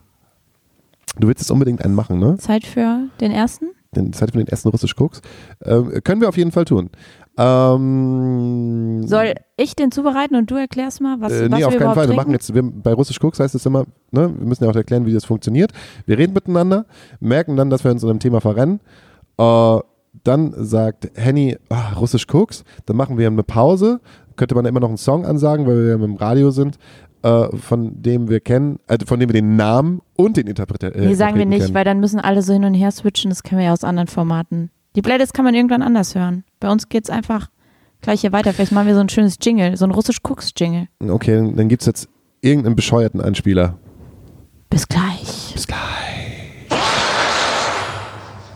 [1.19, 2.37] Du willst jetzt unbedingt einen machen, ne?
[2.39, 3.67] Zeit für den ersten?
[3.95, 5.21] Den Zeit für den ersten russisch Koks.
[5.65, 6.91] Ähm, können wir auf jeden Fall tun.
[7.37, 11.77] Ähm, Soll ich den zubereiten und du erklärst mal, was, äh, was nee, wir auf
[11.77, 12.09] keinen Fall.
[12.09, 14.77] Wir machen jetzt, wir, bei Russisch Koks heißt es immer, ne, wir müssen ja auch
[14.77, 15.73] erklären, wie das funktioniert.
[16.07, 16.87] Wir reden miteinander,
[17.19, 18.81] merken dann, dass wir uns in einem Thema verrennen.
[19.39, 19.79] Äh,
[20.25, 22.65] dann sagt Henny, ah, Russisch Koks.
[22.87, 24.01] Dann machen wir eine Pause.
[24.37, 26.79] Könnte man immer noch einen Song ansagen, weil wir ja im Radio sind,
[27.23, 31.07] äh, von dem wir kennen, äh, von dem wir den Namen und den Interpreta äh,
[31.09, 31.75] nee, sagen wir nicht, kennen.
[31.75, 33.31] weil dann müssen alle so hin und her switchen.
[33.31, 34.71] Das kennen wir ja aus anderen Formaten.
[34.97, 36.45] Die Playlist kann man irgendwann anders hören.
[36.59, 37.49] Bei uns geht's einfach
[38.01, 38.53] gleich hier weiter.
[38.53, 40.89] Vielleicht machen wir so ein schönes Jingle, so ein russisch Koks-Jingle.
[41.09, 42.09] Okay, dann- dann gibt es jetzt
[42.41, 43.77] irgendeinen bescheuerten Einspieler.
[44.71, 45.51] Bis gleich.
[45.53, 45.79] Bis gleich.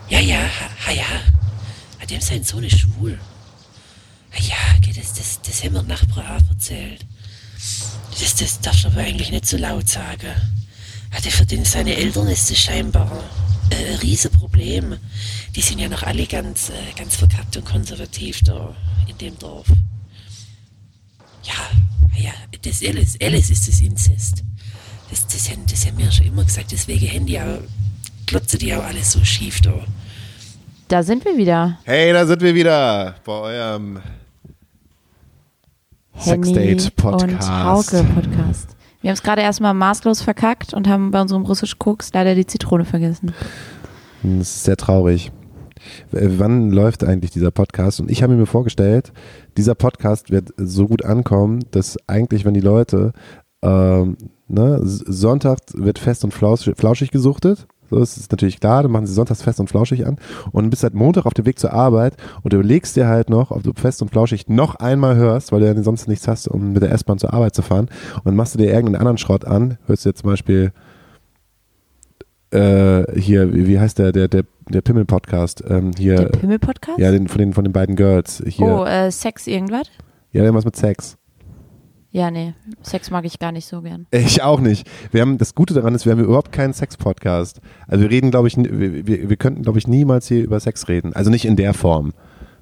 [0.08, 0.36] Ja, ja,
[0.86, 1.02] ha, ja.
[2.04, 3.18] Ah, Dem sein Sohn ist schwul.
[4.32, 7.06] Ah, ja, das, das, das haben wir Nachbar auch erzählt.
[8.20, 10.28] Das, das darfst du aber eigentlich nicht so laut sagen.
[11.24, 13.24] Der für den seine Eltern ist das scheinbar
[13.70, 14.98] äh, ein Riesenproblem.
[15.56, 18.76] Die sind ja noch alle ganz, äh, ganz verkappt und konservativ da
[19.08, 19.68] in dem Dorf.
[21.44, 24.42] Ja, ah, ja, das Alice, Alice ist das Inzest.
[25.08, 27.60] Das, das, haben, das haben wir schon immer gesagt, deswegen haben die auch,
[28.26, 29.86] glotzen die auch alles so schief da.
[30.88, 31.78] Da sind wir wieder.
[31.84, 34.00] Hey, da sind wir wieder bei eurem
[36.18, 38.04] Sexdate-Podcast.
[38.14, 38.76] Podcast.
[39.00, 42.46] Wir haben es gerade erstmal maßlos verkackt und haben bei unserem russisch Koks leider die
[42.46, 43.32] Zitrone vergessen.
[44.22, 45.32] Das ist sehr traurig.
[46.10, 48.00] Wann läuft eigentlich dieser Podcast?
[48.00, 49.12] Und ich habe mir vorgestellt,
[49.56, 53.12] dieser Podcast wird so gut ankommen, dass eigentlich, wenn die Leute
[53.62, 54.16] ähm,
[54.48, 57.66] ne, Sonntag wird fest und flauschig, flauschig gesuchtet.
[57.94, 60.16] So ist es natürlich klar, dann machen sie sonntags fest und flauschig an
[60.50, 63.52] und bist halt Montag auf dem Weg zur Arbeit und du überlegst dir halt noch,
[63.52, 66.72] ob du fest und flauschig noch einmal hörst, weil du ja sonst nichts hast, um
[66.72, 67.88] mit der S-Bahn zur Arbeit zu fahren
[68.24, 70.72] und machst du dir irgendeinen anderen Schrott an, hörst dir zum Beispiel
[72.50, 76.98] äh, hier, wie wie heißt der, der, der, der Pimmel-Podcast, ähm, hier, Der Pimmel-Podcast?
[76.98, 79.86] ja, den, von, den, von den beiden Girls, hier, oh, äh, Sex irgendwas?
[80.32, 81.16] ja, irgendwas mit Sex.
[82.14, 82.54] Ja, nee.
[82.82, 84.06] Sex mag ich gar nicht so gern.
[84.12, 84.88] Ich auch nicht.
[85.10, 87.60] Wir haben, das Gute daran ist, wir haben überhaupt keinen Sex-Podcast.
[87.88, 91.12] Also wir reden, glaube ich, wir, wir könnten, glaube ich, niemals hier über Sex reden.
[91.12, 92.12] Also nicht in der Form.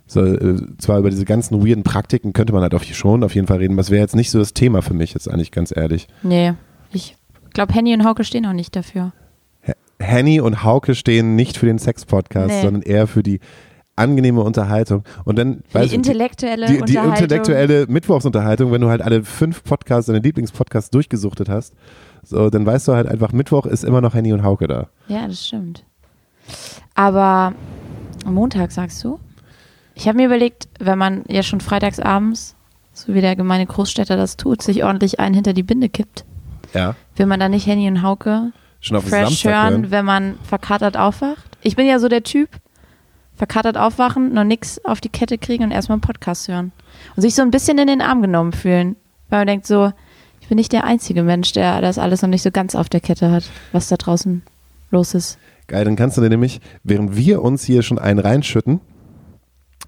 [0.06, 3.46] So, äh, zwar über diese ganzen weirden Praktiken könnte man halt auf, schon auf jeden
[3.46, 5.70] Fall reden, aber es wäre jetzt nicht so das Thema für mich, jetzt eigentlich ganz
[5.76, 6.08] ehrlich.
[6.22, 6.54] Nee.
[6.90, 7.14] Ich
[7.52, 9.12] glaube, Henny und Hauke stehen auch nicht dafür.
[9.98, 12.62] Henny und Hauke stehen nicht für den Sex-Podcast, Nee.
[12.62, 13.38] sondern eher für die
[13.96, 15.04] angenehme Unterhaltung.
[15.24, 17.12] Und dann, weißt die du, intellektuelle die, die Unterhaltung.
[17.12, 21.74] intellektuelle Mittwochsunterhaltung, wenn du halt alle fünf Podcasts, deine Lieblingspodcasts durchgesuchtet hast,
[22.22, 24.88] so, dann weißt du halt einfach, Mittwoch ist immer noch Henny und Hauke da.
[25.08, 25.84] Ja, das stimmt.
[26.94, 27.52] Aber
[28.24, 29.18] am Montag, sagst du?
[29.94, 32.54] Ich habe mir überlegt, wenn man ja schon freitags abends,
[32.94, 36.24] so wie der gemeine Großstädter das tut, sich ordentlich einen hinter die Binde kippt,
[36.74, 36.94] Ja.
[37.16, 39.90] will man dann nicht Henny und Hauke Schon auf fresh hören, hören.
[39.90, 41.44] wenn man verkatert aufwacht?
[41.62, 42.48] Ich bin ja so der Typ,
[43.42, 46.70] verkatert aufwachen, noch nichts auf die Kette kriegen und erstmal einen Podcast hören.
[47.16, 48.94] Und sich so ein bisschen in den Arm genommen fühlen.
[49.30, 49.92] Weil man denkt so,
[50.40, 53.00] ich bin nicht der einzige Mensch, der das alles noch nicht so ganz auf der
[53.00, 54.42] Kette hat, was da draußen
[54.92, 55.38] los ist.
[55.66, 58.80] Geil, dann kannst du dir nämlich, während wir uns hier schon einen reinschütten,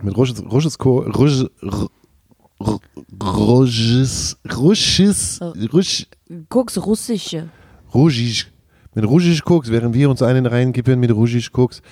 [0.03, 1.49] mit Rusches, Rusches, Rusches,
[3.23, 5.41] Rusches, Rusches,
[5.73, 6.07] Rusch,
[6.49, 7.51] Guck's russische.
[7.95, 8.51] Russisch,
[8.95, 11.83] mit Russisch Koks, während wir uns einen reinkippen mit Russisch Koks.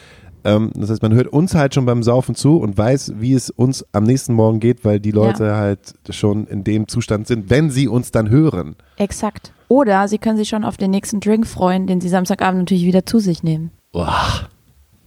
[0.44, 3.50] Ähm, das heißt, man hört uns halt schon beim Saufen zu und weiß, wie es
[3.50, 7.70] uns am nächsten Morgen geht, weil die Leute halt schon in dem Zustand sind, wenn
[7.70, 8.76] sie uns dann hören.
[8.96, 9.52] Exakt.
[9.68, 13.06] Oder sie können sich schon auf den nächsten Drink freuen, den sie Samstagabend natürlich wieder
[13.06, 13.70] zu sich nehmen.
[13.92, 14.48] Boah,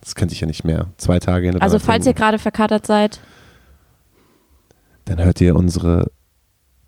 [0.01, 0.87] das könnte ich ja nicht mehr.
[0.97, 3.19] Zwei Tage hintereinander Also falls ihr gerade verkatert seid,
[5.05, 6.11] dann hört ihr unsere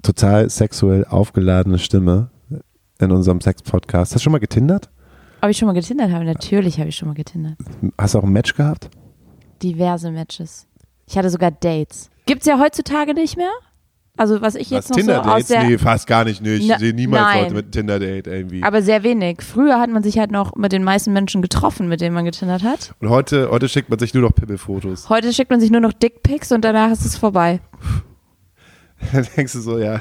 [0.02, 2.30] total sexuell aufgeladene Stimme
[3.00, 4.14] in unserem Sex-Podcast.
[4.14, 4.90] Hast du schon mal getindert?
[5.42, 7.56] Ob ich schon mal getindert habe, natürlich habe ich schon mal getindert.
[7.98, 8.90] Hast du auch ein Match gehabt?
[9.62, 10.68] Diverse Matches.
[11.08, 12.10] Ich hatte sogar Dates.
[12.26, 13.52] Gibt's ja heutzutage nicht mehr.
[14.18, 15.64] Also was ich jetzt noch so aus der...
[15.64, 16.42] Nee, fast gar nicht.
[16.42, 17.44] Nee, ich sehe niemals nein.
[17.44, 18.64] Leute mit einem Tinder-Date irgendwie.
[18.64, 19.44] Aber sehr wenig.
[19.44, 22.64] Früher hat man sich halt noch mit den meisten Menschen getroffen, mit denen man getindert
[22.64, 22.96] hat.
[23.00, 25.10] Und heute, heute schickt man sich nur noch Pimmelfotos.
[25.10, 27.62] Heute schickt man sich nur noch Dickpics und danach ist es vorbei.
[29.14, 30.00] Dann denkst du so, ja,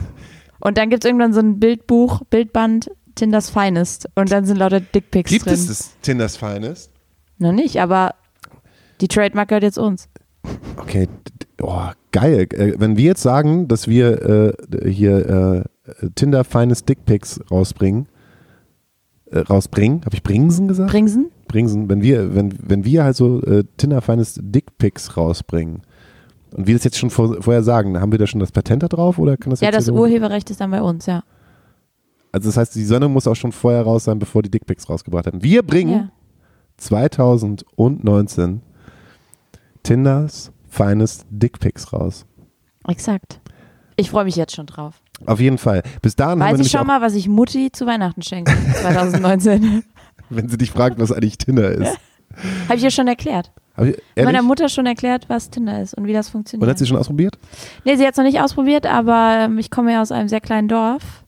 [0.61, 4.09] Und dann gibt es irgendwann so ein Bildbuch, Bildband, Tinders Finest.
[4.15, 5.55] Und dann sind lauter Dickpics Gibt drin.
[5.55, 6.93] es das Tinders Finest?
[7.39, 8.15] Noch nicht, aber
[9.01, 10.09] die Trademark gehört jetzt uns.
[10.77, 11.09] Okay,
[11.61, 12.47] oh, geil.
[12.53, 18.07] Äh, Wenn wir jetzt sagen, dass wir äh, hier äh, Tinder Finest Dickpics rausbringen,
[19.31, 20.91] äh, rausbringen, habe ich Bringsen gesagt?
[20.91, 21.31] Bringsen?
[21.49, 25.83] Bringsen, wenn wir, wenn, wenn wir halt so äh, Tinder Finest Dickpics rausbringen
[26.53, 28.89] und wir das jetzt schon vor, vorher sagen, haben wir da schon das Patent da
[28.89, 31.23] drauf oder kann das Ja, das Urheberrecht ist dann bei uns, ja.
[32.37, 35.27] Also das heißt, die Sonne muss auch schon vorher raus sein, bevor die Dickpics rausgebracht
[35.27, 35.43] haben.
[35.43, 36.11] Wir bringen ja.
[36.77, 38.61] 2019
[39.83, 42.27] Tinders Finest Dickpics raus.
[42.87, 43.41] Exakt.
[43.97, 45.01] Ich freue mich jetzt schon drauf.
[45.25, 45.83] Auf jeden Fall.
[46.03, 49.83] Bis dahin haben wir Weiß ich schon mal, was ich Mutti zu Weihnachten schenke 2019.
[50.29, 51.97] wenn sie dich fragt, was eigentlich Tinder ist.
[52.69, 53.51] Habe ich ihr schon erklärt.
[53.79, 54.43] Ich, Meiner?
[54.43, 56.69] Mutter schon erklärt, was Tinder ist und wie das Und funktioniert.
[56.69, 57.39] hat sie schon ausprobiert?
[57.85, 60.43] Nee, sie hat es noch nicht ausprobiert, aber ähm, ich komme ja aus einem sehr
[60.43, 61.25] kleinen Dorf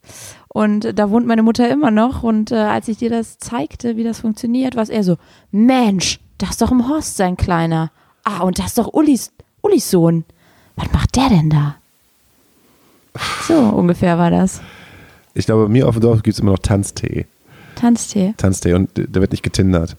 [0.48, 4.04] und da wohnt meine Mutter immer noch und äh, als ich dir das zeigte, wie
[4.04, 5.16] das funktioniert, war es eher so,
[5.50, 7.90] Mensch, das ist doch im Horst sein Kleiner.
[8.24, 10.24] Ah, und das ist doch Ullis, Ullis Sohn.
[10.76, 11.76] Was macht der denn da?
[13.46, 14.60] So ungefähr war das.
[15.34, 17.26] Ich glaube, bei mir auf dem Dorf gibt es immer noch Tanztee.
[17.74, 18.34] Tanztee.
[18.36, 19.96] Tanztee und der wird nicht getindert.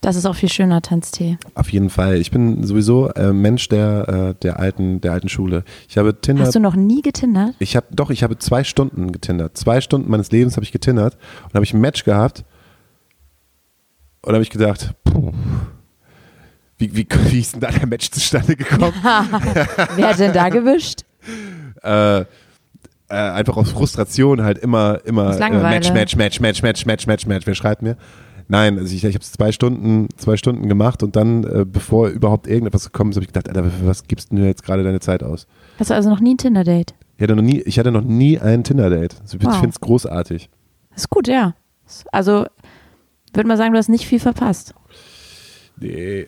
[0.00, 1.36] Das ist auch viel schöner, Tanztee.
[1.54, 2.16] Auf jeden Fall.
[2.16, 5.64] Ich bin sowieso äh, Mensch der, äh, der, alten, der alten Schule.
[5.88, 6.44] Ich habe Tinder.
[6.44, 7.54] Hast du noch nie getindert?
[7.58, 9.58] Ich habe doch, ich habe zwei Stunden getindert.
[9.58, 12.44] Zwei Stunden meines Lebens habe ich getindert und habe ich ein Match gehabt
[14.22, 15.32] und habe ich gedacht, puh,
[16.78, 18.94] wie, wie, wie ist denn da der Match zustande gekommen?
[19.96, 21.04] Wer hat denn da gewischt?
[21.82, 22.24] äh, äh,
[23.08, 25.50] einfach aus Frustration halt immer, immer äh.
[25.50, 27.46] Match, Match, Match, Match, Match, Match, Match, Match.
[27.46, 27.96] Wer schreibt mir?
[28.50, 32.08] Nein, also ich, ich habe es zwei Stunden, zwei Stunden gemacht und dann, äh, bevor
[32.08, 34.98] überhaupt irgendetwas gekommen ist, habe ich gedacht, Alter, was gibst du mir jetzt gerade deine
[34.98, 35.46] Zeit aus?
[35.78, 36.94] Hast du also noch nie ein Tinder-Date?
[37.16, 39.20] Ich hatte noch nie, ich hatte noch nie ein Tinder-Date.
[39.22, 39.54] Also ich Wow.
[39.54, 40.50] finde es großartig.
[40.90, 41.54] Das ist gut, ja.
[42.10, 42.44] Also,
[43.32, 44.74] würde mal sagen, du hast nicht viel verpasst.
[45.78, 46.26] Nee.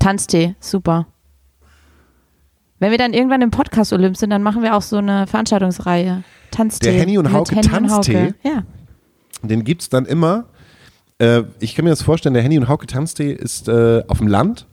[0.00, 1.06] Tanztee, super.
[2.80, 6.24] Wenn wir dann irgendwann im Podcast Olymp sind, dann machen wir auch so eine Veranstaltungsreihe.
[6.50, 6.90] Tanztee.
[6.90, 8.16] Der Henny und Hauke Henny und Tanztee?
[8.28, 8.34] Hauke.
[8.42, 8.64] Ja.
[9.42, 10.46] Den gibt es dann immer.
[11.20, 14.26] Äh, ich kann mir das vorstellen, der Henny und Hauke Tanztee ist äh, auf dem
[14.28, 14.66] Land.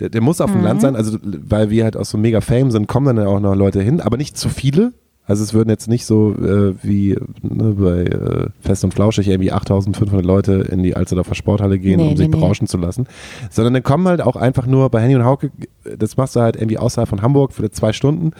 [0.00, 0.66] Der, der muss auf dem Mhm.
[0.66, 3.40] Land sein, also weil wir halt auch so mega Fame sind, kommen dann ja auch
[3.40, 4.92] noch Leute hin, aber nicht zu viele.
[5.26, 9.52] Also es würden jetzt nicht so äh, wie ne, bei äh, Fest und Flauschig irgendwie
[9.52, 12.32] 8500 Leute in die Alsterdorfer Sporthalle gehen, Nee, um sich nee.
[12.36, 13.06] berauschen zu lassen.
[13.50, 15.52] Sondern dann kommen halt auch einfach nur bei Henny und Hauke,
[15.96, 18.32] das machst du halt irgendwie außerhalb von Hamburg für zwei Stunden.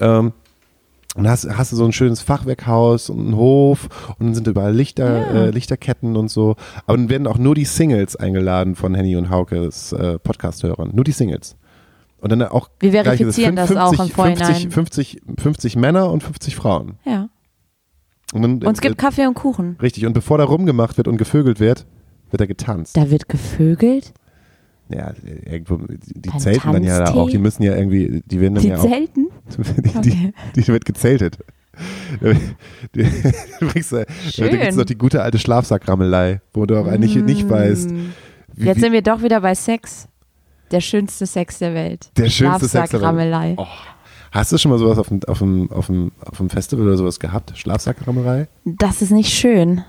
[0.00, 0.32] Ähm,
[1.14, 4.74] und hast, hast du so ein schönes Fachwerkhaus und einen Hof und dann sind überall
[4.74, 5.44] Lichter, Ja.
[5.46, 6.56] äh, Lichterketten und so.
[6.86, 10.90] Aber dann werden auch nur die Singles eingeladen von Henny und Haukes äh, Podcast-Hörern.
[10.94, 11.56] Nur die Singles.
[12.18, 14.70] Und dann auch Wir gleich verifizieren ist das auch im Vorhinein.
[14.70, 16.94] 50, 50, 50 Männer und 50 Frauen.
[17.04, 17.28] ja.
[18.32, 19.76] Und, dann, Und es gibt Kaffee und Kuchen.
[19.78, 20.06] äh, richtig.
[20.06, 21.86] Und bevor da rumgemacht wird und gevögelt wird,
[22.30, 22.96] wird da getanzt.
[22.96, 24.12] Da wird gevögelt.
[24.88, 25.12] Ja,
[25.46, 27.30] irgendwo, die, die Beim zelten dann ja da auch.
[27.30, 29.28] Die müssen ja irgendwie, die werden dann Die ja auch zelten?
[29.58, 30.32] die, die, Okay.
[30.56, 31.38] die wird gezeltet.
[32.94, 34.04] Die, du bringst, da
[34.48, 38.10] gibt es noch die gute alte Schlafsackrammelei, wo du auch eigentlich nicht weißt, Mm.
[38.54, 40.06] wie, Jetzt sind wir doch wieder bei Sex.
[40.70, 42.10] Der schönste Sex der Welt.
[42.16, 43.54] der schönste Sex der Welt.
[43.58, 43.66] Oh.
[44.30, 46.96] Hast du schon mal sowas auf dem, auf, dem, auf, dem, auf dem Festival oder
[46.96, 47.52] sowas gehabt?
[47.56, 48.46] Schlafsackrammelei?
[48.64, 49.82] Das ist nicht schön.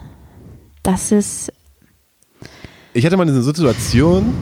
[0.81, 1.53] Das ist.
[2.93, 4.33] Ich hatte mal eine Situation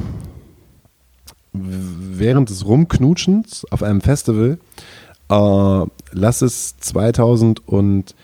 [1.54, 4.58] während des Rumknutschens auf einem Festival.
[5.30, 8.16] Äh, lass es 2000 und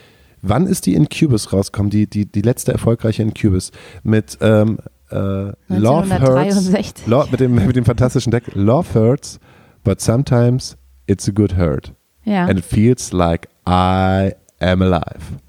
[0.41, 1.89] wann ist die Incubus rausgekommen?
[1.89, 3.71] Die, die, die letzte erfolgreiche Incubus
[4.03, 4.79] mit ähm,
[5.11, 6.11] äh, Love Hurts.
[6.11, 7.07] 1963.
[7.07, 8.43] Lo mit, dem, mit dem fantastischen Deck.
[8.53, 9.39] Love hurts,
[9.83, 11.93] but sometimes it's a good hurt.
[12.25, 12.45] Ja.
[12.45, 15.39] And it feels like I am alive.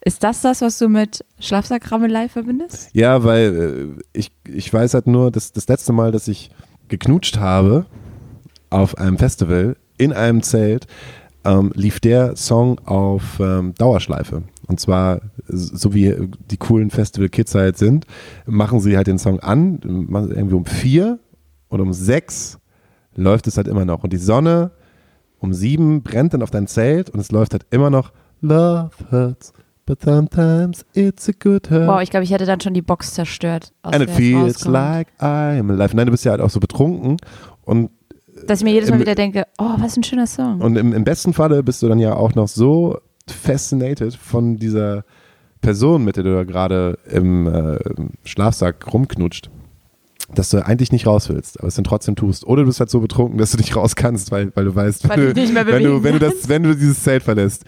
[0.00, 2.90] Ist das das, was du mit Schlafsackrammelei verbindest?
[2.92, 6.50] Ja, weil äh, ich, ich weiß halt nur, dass das letzte Mal, dass ich
[6.88, 7.86] geknutscht habe
[8.70, 10.86] auf einem Festival in einem Zelt,
[11.44, 14.42] ähm, lief der Song auf ähm, Dauerschleife.
[14.66, 16.14] Und zwar, so wie
[16.50, 18.04] die coolen Festival-Kids halt sind,
[18.46, 21.20] machen sie halt den Song an, irgendwie um vier
[21.68, 22.58] und um sechs
[23.14, 24.02] läuft es halt immer noch.
[24.02, 24.72] Und die Sonne
[25.38, 29.52] um sieben brennt dann auf dein Zelt und es läuft halt immer noch Love hurts,
[29.86, 31.88] but sometimes it's a good hurt.
[31.88, 33.72] Wow, ich glaube, ich hätte dann schon die Box zerstört.
[33.82, 34.72] aus And it feels rauskommt.
[34.72, 35.96] like I'm alive.
[35.96, 37.16] Nein, du bist ja halt auch so betrunken
[37.64, 37.90] und,
[38.46, 40.60] Dass ich mir jedes Mal im- wieder denke, oh, was ein schöner Song.
[40.60, 45.04] und im, im besten Falle bist du dann ja auch noch so fascinated von dieser
[45.60, 49.50] Person, mit der du da gerade im äh, im Schlafsack rumknutscht,
[50.34, 52.46] dass du eigentlich nicht raus willst, aber es dann trotzdem tust.
[52.46, 55.08] Oder du bist halt so betrunken, dass du nicht raus kannst, weil, weil du weißt,
[55.08, 57.22] Weil wenn, du dich nicht mehr wenn, du, wenn, du das, wenn du dieses Zelt
[57.22, 57.64] verlässt,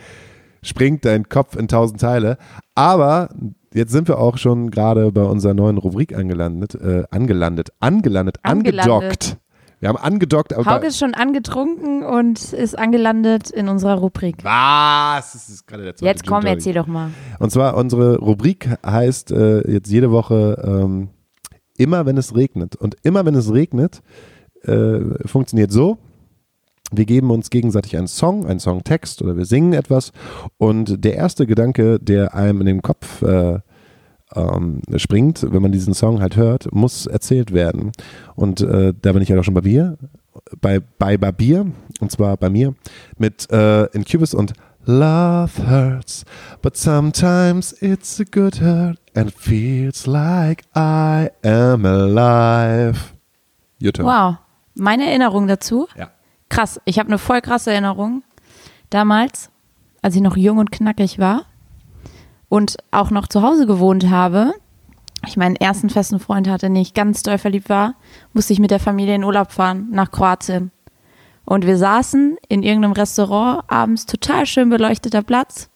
[0.62, 2.38] springt dein Kopf in tausend Teile.
[2.74, 3.28] Aber
[3.74, 8.92] jetzt sind wir auch schon gerade bei unserer neuen Rubrik angelandet, äh, angelandet, angelandet, Angelandet.
[8.92, 9.36] angedockt.
[9.80, 14.42] Wir haben angedockt, aber Hauke ist schon angetrunken und ist angelandet in unserer Rubrik.
[14.42, 15.32] was?
[15.34, 16.54] Das ist gerade der zweite Jetzt komm, Tonic.
[16.58, 17.10] erzähl doch mal.
[17.38, 21.10] Und zwar unsere Rubrik heißt äh, jetzt jede Woche ähm,
[21.76, 22.74] immer wenn es regnet.
[22.74, 24.02] Und immer wenn es regnet,
[24.64, 25.98] äh, funktioniert so.
[26.92, 30.12] Wir geben uns gegenseitig einen Song, einen Songtext oder wir singen etwas.
[30.56, 33.58] Und der erste Gedanke, der einem in den Kopf äh,
[34.34, 37.92] ähm, springt, wenn man diesen Song halt hört, muss erzählt werden.
[38.36, 39.96] Und äh, da bin ich ja auch schon bei Bier,
[40.60, 41.66] bei, bei Barbier,
[42.00, 42.74] und zwar bei mir,
[43.16, 44.52] mit äh, Incubus und
[44.86, 46.24] Love hurts,
[46.62, 53.12] but sometimes it's a good hurt and feels like I am alive.
[53.92, 54.06] Turn.
[54.06, 54.36] Wow.
[54.74, 55.88] Meine Erinnerung dazu?
[55.94, 56.08] Ja.
[56.48, 56.80] Krass.
[56.84, 58.22] Ich habe eine voll krasse Erinnerung.
[58.90, 59.50] Damals,
[60.02, 61.44] als ich noch jung und knackig war
[62.48, 64.54] und auch noch zu Hause gewohnt habe,
[65.26, 67.94] ich meinen ersten festen Freund hatte, den ich ganz doll verliebt war,
[68.32, 70.70] musste ich mit der Familie in Urlaub fahren nach Kroatien.
[71.44, 75.70] Und wir saßen in irgendeinem Restaurant, abends total schön beleuchteter Platz.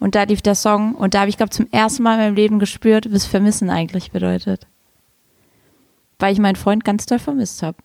[0.00, 2.34] Und da lief der Song und da habe ich, glaube zum ersten Mal in meinem
[2.36, 4.66] Leben gespürt, was Vermissen eigentlich bedeutet.
[6.18, 7.78] Weil ich meinen Freund ganz doll vermisst habe.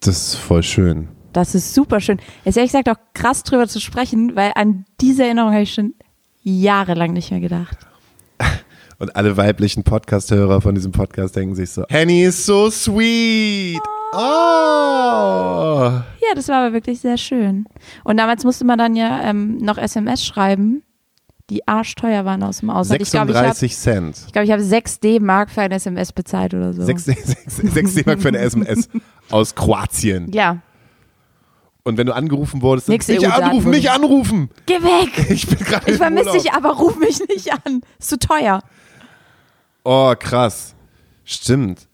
[0.00, 1.08] Das ist voll schön.
[1.32, 2.18] Das ist super schön.
[2.44, 5.74] Es ist ehrlich gesagt auch krass drüber zu sprechen, weil an diese Erinnerung habe ich
[5.74, 5.94] schon
[6.42, 7.76] jahrelang nicht mehr gedacht.
[8.98, 13.80] Und alle weiblichen Podcast-Hörer von diesem Podcast denken sich so, Henny ist so sweet.
[14.14, 14.18] Oh.
[14.18, 16.04] Ja,
[16.34, 17.66] das war aber wirklich sehr schön.
[18.04, 20.82] Und damals musste man dann ja ähm, noch SMS schreiben,
[21.50, 23.00] die arschteuer waren aus dem Ausland.
[23.02, 24.16] Ich glaube, ich habe 36 Cent.
[24.26, 26.82] ich glaub, ich hab 6 D-Mark für ein SMS bezahlt oder so.
[26.84, 28.88] 6 D-Mark für eine SMS
[29.30, 30.32] aus Kroatien.
[30.32, 30.58] Ja,
[31.84, 34.50] Und wenn du angerufen wurdest, dann nicht anrufen, nicht anrufen.
[34.66, 35.30] geh weg!
[35.30, 37.80] Ich bin gerade Ich vermisse dich, aber ruf mich nicht an.
[37.98, 38.60] Ist zu teuer.
[39.84, 40.74] Oh, krass.
[41.24, 41.86] Stimmt.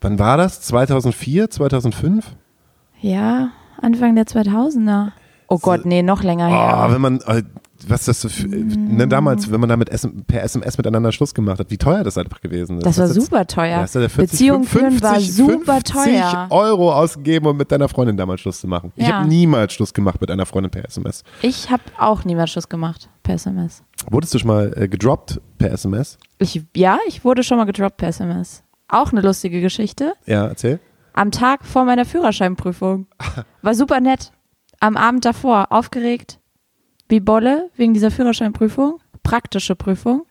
[0.00, 0.62] Wann war das?
[0.62, 2.24] 2004, 2005?
[3.00, 5.12] Ja, Anfang der 2000er.
[5.48, 6.86] Oh Gott, nee, noch länger her.
[6.88, 7.42] Oh, wenn man, äh,
[7.88, 9.90] was das so, für, ne, damals, wenn man damit
[10.26, 12.86] per SMS miteinander Schluss gemacht hat, wie teuer das einfach gewesen ist.
[12.86, 13.80] Das war jetzt- super teuer.
[13.80, 16.46] Da 40, Beziehung führen war 50, super 50 teuer.
[16.50, 18.92] Euro ausgegeben, um mit deiner Freundin damals Schluss zu machen.
[18.96, 19.18] Ich Ja.
[19.20, 21.22] habe niemals Schluss gemacht mit einer Freundin per SMS.
[21.42, 23.82] Ich habe auch niemals Schluss gemacht per SMS.
[24.10, 26.18] Wurdest du schon mal äh, gedroppt per SMS?
[26.38, 28.62] Ich, ja, ich wurde schon mal gedroppt per SMS.
[28.88, 30.12] Auch eine lustige Geschichte.
[30.26, 30.78] Ja, erzähl.
[31.12, 33.06] Am Tag vor meiner Führerscheinprüfung.
[33.62, 34.32] War super nett.
[34.80, 36.38] Am Abend davor aufgeregt,
[37.08, 38.98] wie Bolle, wegen dieser Führerscheinprüfung.
[39.22, 40.24] Praktische Prüfung.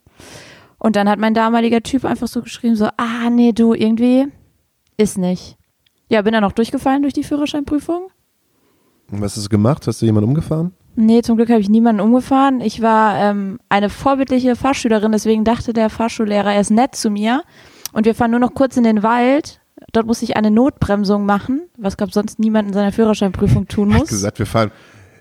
[0.78, 4.28] Und dann hat mein damaliger Typ einfach so geschrieben, so, ah, nee, du, irgendwie
[4.98, 5.58] ist nicht.
[6.10, 8.08] Ja, bin dann noch durchgefallen durch die Führerscheinprüfung.
[9.12, 9.88] Und was hast du gemacht?
[9.88, 10.74] Hast du jemanden umgefahren?
[10.96, 12.62] Nee, zum Glück habe ich niemanden umgefahren.
[12.62, 17.44] Ich war ähm, eine vorbildliche Fahrschülerin, deswegen dachte der Fahrschullehrer, er ist nett zu mir.
[17.92, 19.60] Und wir fahren nur noch kurz in den Wald.
[19.92, 24.02] Dort musste ich eine Notbremsung machen, was gab sonst niemand in seiner Führerscheinprüfung tun Hat
[24.02, 24.10] muss.
[24.10, 24.72] gesagt, wir fahren.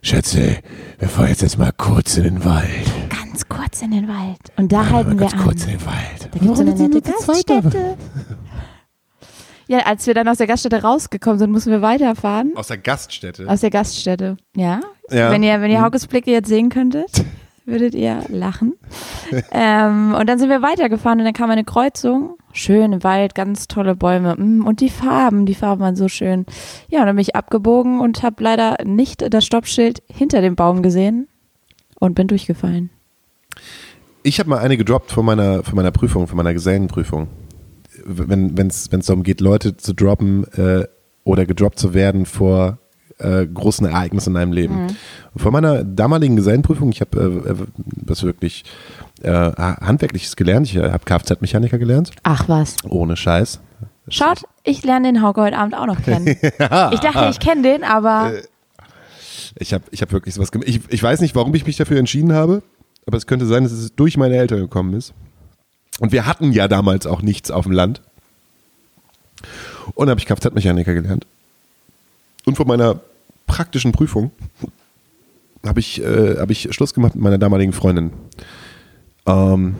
[0.04, 0.58] Schätze,
[0.98, 2.68] wir fahren jetzt, jetzt mal kurz in den Wald.
[3.08, 4.38] Ganz kurz in den Wald.
[4.58, 5.38] Und da halten wir ganz an.
[5.40, 6.28] kurz in den Wald.
[6.30, 7.00] Da gibt es eine nette?
[7.10, 7.96] Gaststätte.
[9.66, 12.52] Ja, als wir dann aus der Gaststätte rausgekommen sind, mussten wir weiterfahren.
[12.54, 13.48] Aus der Gaststätte.
[13.48, 14.36] Aus der Gaststätte.
[14.54, 14.80] Ja.
[15.08, 15.30] Ja.
[15.30, 15.84] Wenn ihr, wenn ihr Mhm.
[15.84, 17.10] Haukes Blicke jetzt sehen könntet,
[17.66, 18.74] würdet ihr lachen.
[19.52, 22.36] ähm, und dann sind wir weitergefahren und dann kam eine Kreuzung.
[22.52, 24.36] Schön im Wald, ganz tolle Bäume.
[24.36, 26.46] Mm, Und die Farben, die Farben waren so schön.
[26.88, 30.82] Ja, und dann bin ich abgebogen und habe leider nicht das Stoppschild hinter dem Baum
[30.82, 31.26] gesehen
[31.98, 32.90] und bin durchgefallen.
[34.22, 37.28] Ich habe mal eine gedroppt vor meiner, vor meiner Prüfung, vor meiner Gesellenprüfung.
[38.04, 40.86] Wenn es darum geht, Leute zu droppen äh,
[41.24, 42.78] oder gedroppt zu werden vor
[43.18, 44.84] äh, großen Ereignissen in einem Leben.
[44.86, 44.96] Mhm.
[45.36, 47.56] Vor meiner damaligen Gesellenprüfung, ich habe äh, äh,
[48.04, 48.64] was wirklich
[49.22, 50.66] äh, Handwerkliches gelernt.
[50.66, 52.76] Ich äh, habe Kfz-Mechaniker gelernt, Ach was.
[52.88, 53.60] ohne Scheiß.
[54.08, 56.26] Schaut, ich lerne den Hauke heute Abend auch noch kennen.
[56.92, 58.32] Ich dachte, ich kenne den, aber
[59.58, 60.68] Ich habe ich hab wirklich sowas gemacht.
[60.68, 62.62] Ich, ich weiß nicht, warum ich mich dafür entschieden habe,
[63.06, 65.14] aber es könnte sein, dass es durch meine Eltern gekommen ist.
[66.00, 68.02] Und wir hatten ja damals auch nichts auf dem Land.
[69.94, 71.26] Und habe ich Kfz-Mechaniker gelernt.
[72.44, 73.00] Und vor meiner
[73.46, 74.30] praktischen Prüfung
[75.66, 78.12] habe ich, äh, hab ich Schluss gemacht mit meiner damaligen Freundin.
[79.26, 79.76] Ähm,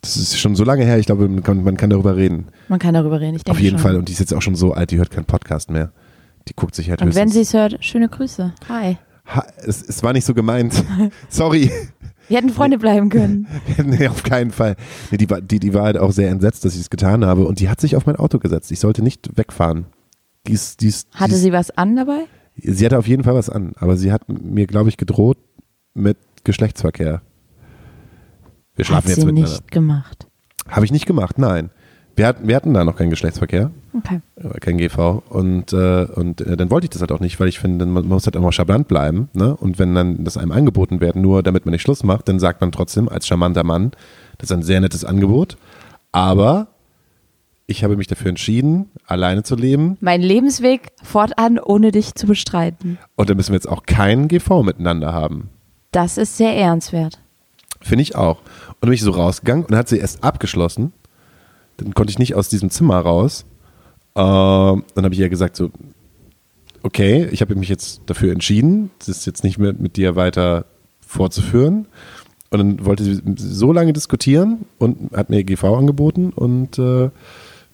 [0.00, 2.46] das ist schon so lange her, ich glaube, man kann, man kann darüber reden.
[2.68, 3.36] man kann darüber reden.
[3.36, 3.82] Ich denke Auf jeden schon.
[3.82, 3.96] Fall.
[3.96, 5.92] Und die ist jetzt auch schon so alt, die hört keinen Podcast mehr.
[6.48, 8.54] Die guckt sich halt Und wenn sie es hört, schöne Grüße.
[8.68, 8.96] Hi.
[9.26, 10.72] Ha, es, es war nicht so gemeint.
[11.28, 11.70] Sorry.
[12.28, 13.46] Wir hätten Freunde bleiben können.
[13.84, 14.76] nee, auf keinen Fall.
[15.10, 17.44] Nee, die, war, die, die war halt auch sehr entsetzt, dass ich es getan habe
[17.44, 18.72] und die hat sich auf mein Auto gesetzt.
[18.72, 19.84] Ich sollte nicht wegfahren.
[20.46, 22.24] Die ist, die ist, die Hatte ist, sie was an dabei?
[22.56, 25.38] Sie hatte auf jeden Fall was an, aber sie hat mir, glaube ich, gedroht
[25.94, 27.22] mit Geschlechtsverkehr.
[28.74, 29.50] Wir schlafen Hat jetzt sie miteinander.
[29.50, 30.26] nicht gemacht.
[30.68, 31.70] Habe ich nicht gemacht, nein.
[32.16, 34.20] Wir hatten, wir hatten da noch keinen Geschlechtsverkehr, Okay.
[34.60, 35.22] kein GV.
[35.30, 38.06] Und, äh, und äh, dann wollte ich das halt auch nicht, weil ich finde, man
[38.06, 39.28] muss halt immer charmant bleiben.
[39.32, 39.56] Ne?
[39.56, 42.60] Und wenn dann das einem angeboten wird, nur damit man nicht Schluss macht, dann sagt
[42.60, 43.92] man trotzdem als charmanter Mann,
[44.38, 45.56] das ist ein sehr nettes Angebot.
[46.12, 46.68] Aber
[47.70, 49.96] ich habe mich dafür entschieden, alleine zu leben.
[50.00, 52.98] Mein Lebensweg fortan ohne dich zu bestreiten.
[53.16, 55.50] Und dann müssen wir jetzt auch keinen GV miteinander haben.
[55.92, 57.20] Das ist sehr ehrenswert.
[57.80, 58.38] Finde ich auch.
[58.40, 60.92] Und dann bin ich so rausgegangen und hat sie erst abgeschlossen.
[61.76, 63.46] Dann konnte ich nicht aus diesem Zimmer raus.
[64.16, 65.70] Ähm, dann habe ich ihr gesagt so,
[66.82, 70.64] okay, ich habe mich jetzt dafür entschieden, das ist jetzt nicht mehr mit dir weiter
[71.00, 71.86] fortzuführen.
[72.50, 77.10] Und dann wollte sie so lange diskutieren und hat mir GV angeboten und äh,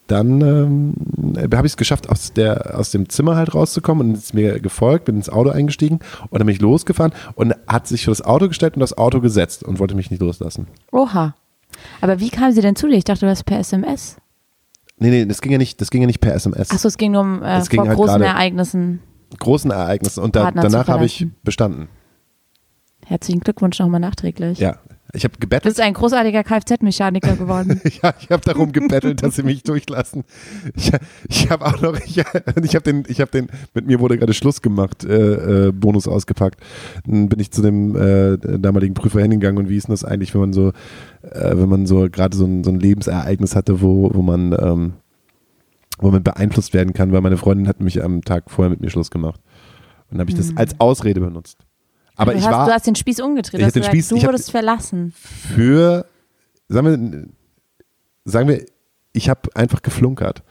[0.06, 0.94] dann ähm,
[1.54, 5.06] habe ich es geschafft, aus, der, aus dem Zimmer halt rauszukommen und ist mir gefolgt,
[5.06, 6.00] bin ins Auto eingestiegen
[6.30, 9.20] und dann bin ich losgefahren und hat sich für das Auto gestellt und das Auto
[9.20, 10.66] gesetzt und wollte mich nicht loslassen.
[10.92, 11.34] Oha.
[12.00, 12.96] Aber wie kam sie denn zu dir?
[12.96, 14.16] Ich dachte, du hast per SMS.
[14.98, 16.70] Nee, nee, das ging ja nicht, das ging ja nicht per SMS.
[16.70, 19.00] Achso, es ging nur um äh, vor halt großen Ereignissen.
[19.38, 21.88] Großen Ereignissen und da, danach habe ich bestanden.
[23.04, 24.58] Herzlichen Glückwunsch nochmal nachträglich.
[24.58, 24.78] Ja,
[25.12, 25.74] ich habe Du gebettelt.
[25.74, 27.80] bist ein großartiger Kfz-Mechaniker geworden.
[28.02, 30.24] Ja, ich habe darum gebettelt, dass sie mich durchlassen.
[30.74, 30.92] Ich,
[31.28, 34.34] ich habe auch noch, ich, ich habe den, ich habe den, mit mir wurde gerade
[34.34, 36.60] Schluss gemacht, äh, äh, Bonus ausgepackt.
[37.06, 40.34] Dann bin ich zu dem äh, damaligen Prüfer hingegangen und wie ist denn das eigentlich,
[40.34, 40.68] wenn man so,
[41.22, 44.92] äh, wenn man so gerade so ein, so ein Lebensereignis hatte, wo, wo man, ähm,
[45.98, 48.90] wo man beeinflusst werden kann, weil meine Freundin hat mich am Tag vorher mit mir
[48.90, 49.40] Schluss gemacht.
[50.10, 51.65] Und dann habe ich das als Ausrede benutzt.
[52.16, 53.60] Aber du, ich hast, war du hast den Spieß umgedreht.
[53.60, 55.12] Ich den gesagt, Spieß- du wurdest verlassen.
[55.16, 56.06] für,
[56.68, 57.28] sagen wir,
[58.24, 58.64] sagen wir,
[59.12, 60.42] ich habe einfach geflunkert.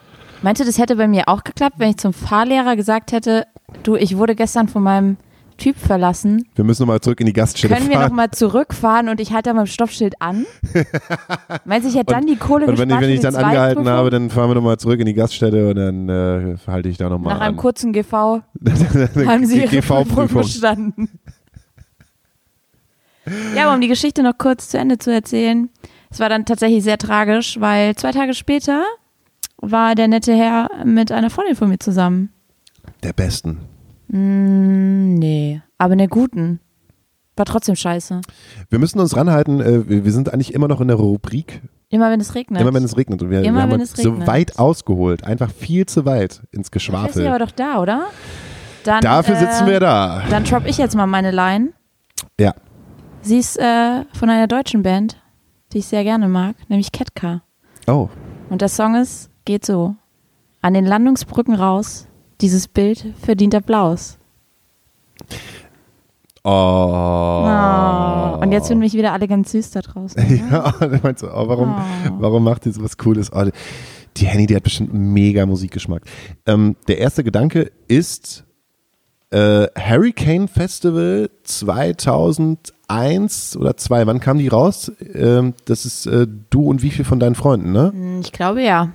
[0.41, 3.45] Meinst du, das hätte bei mir auch geklappt, wenn ich zum Fahrlehrer gesagt hätte,
[3.83, 5.17] du, ich wurde gestern von meinem
[5.57, 6.45] Typ verlassen.
[6.55, 8.09] Wir müssen nochmal zurück in die Gaststätte Können wir fahren.
[8.09, 10.45] nochmal zurückfahren und ich halte da mein Stoppschild an?
[11.65, 14.09] Meinst du, ich hätte dann die Kohle und wenn ich, wenn ich dann angehalten habe,
[14.09, 17.35] dann fahren wir nochmal zurück in die Gaststätte und dann äh, halte ich da nochmal
[17.35, 17.57] Nach einem an.
[17.57, 18.11] kurzen GV
[19.25, 21.09] haben sie ihre Prüfung bestanden.
[23.55, 25.69] Ja, aber um die Geschichte noch kurz zu Ende zu erzählen.
[26.11, 28.83] Es war dann tatsächlich sehr tragisch, weil zwei Tage später
[29.57, 32.29] war der nette Herr mit einer Freundin von mir zusammen.
[33.03, 33.59] Der Besten.
[34.07, 36.59] Mm, nee, aber einer guten.
[37.37, 38.21] War trotzdem scheiße.
[38.69, 42.09] Wir müssen uns ranhalten, äh, wir wir sind eigentlich immer noch in der Rubrik, Immer
[42.09, 42.61] wenn es regnet.
[42.61, 43.21] immer wenn es regnet.
[43.21, 44.27] Und wir, Immer wir haben uns es so regnet.
[44.27, 47.27] weit ausgeholt, einfach viel zu weit ins Dafür ist sie Geschwafel.
[47.27, 48.05] aber doch da, oder?
[48.85, 50.23] Dann, Dafür sitzen äh, wir da.
[50.29, 51.73] Dann drop ich jetzt mal meine Line.
[52.39, 52.53] Ja.
[53.25, 55.17] Sie ist äh, von einer deutschen Band,
[55.73, 57.41] die ich sehr gerne mag, nämlich Ketka.
[57.87, 58.07] Oh.
[58.51, 59.95] Und der Song ist, geht so.
[60.61, 62.05] An den Landungsbrücken raus,
[62.41, 64.19] dieses Bild verdient Applaus.
[66.43, 66.49] Oh.
[66.49, 68.37] Oh.
[68.41, 70.21] Und jetzt finden mich wieder alle ganz süß da draußen.
[70.29, 70.47] ne?
[70.51, 72.11] Ja, du meinst so, oh, warum, Oh.
[72.19, 73.31] warum macht die so was Cooles?
[73.33, 73.51] Oh, die-
[74.17, 76.03] die Henny, die hat bestimmt mega Musikgeschmack.
[76.45, 78.45] Ähm, der erste Gedanke ist
[79.35, 84.07] äh, Hurricane Festival 2001 oder 2.
[84.07, 84.91] Wann kam die raus?
[85.13, 87.91] Ähm, das ist äh, du und wie viel von deinen Freunden, ne?
[87.93, 88.91] Hm, Ich glaube ja.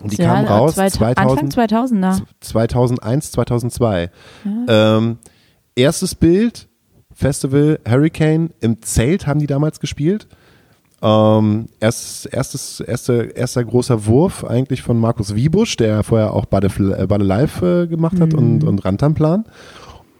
[0.00, 2.22] Und die ja, kamen raus zweit- Anfang 2000, 2000er.
[2.40, 4.10] 2001, 2002.
[4.68, 5.18] Ähm,
[5.76, 6.68] erstes Bild,
[7.12, 10.26] Festival Hurricane, im Zelt haben die damals gespielt.
[11.04, 16.68] Ähm, erstes, erstes, erster, erster großer Wurf eigentlich von Markus Wiebusch, der vorher auch Bade,
[16.96, 19.44] äh, Bade Live äh, gemacht hat und, und Rantanplan.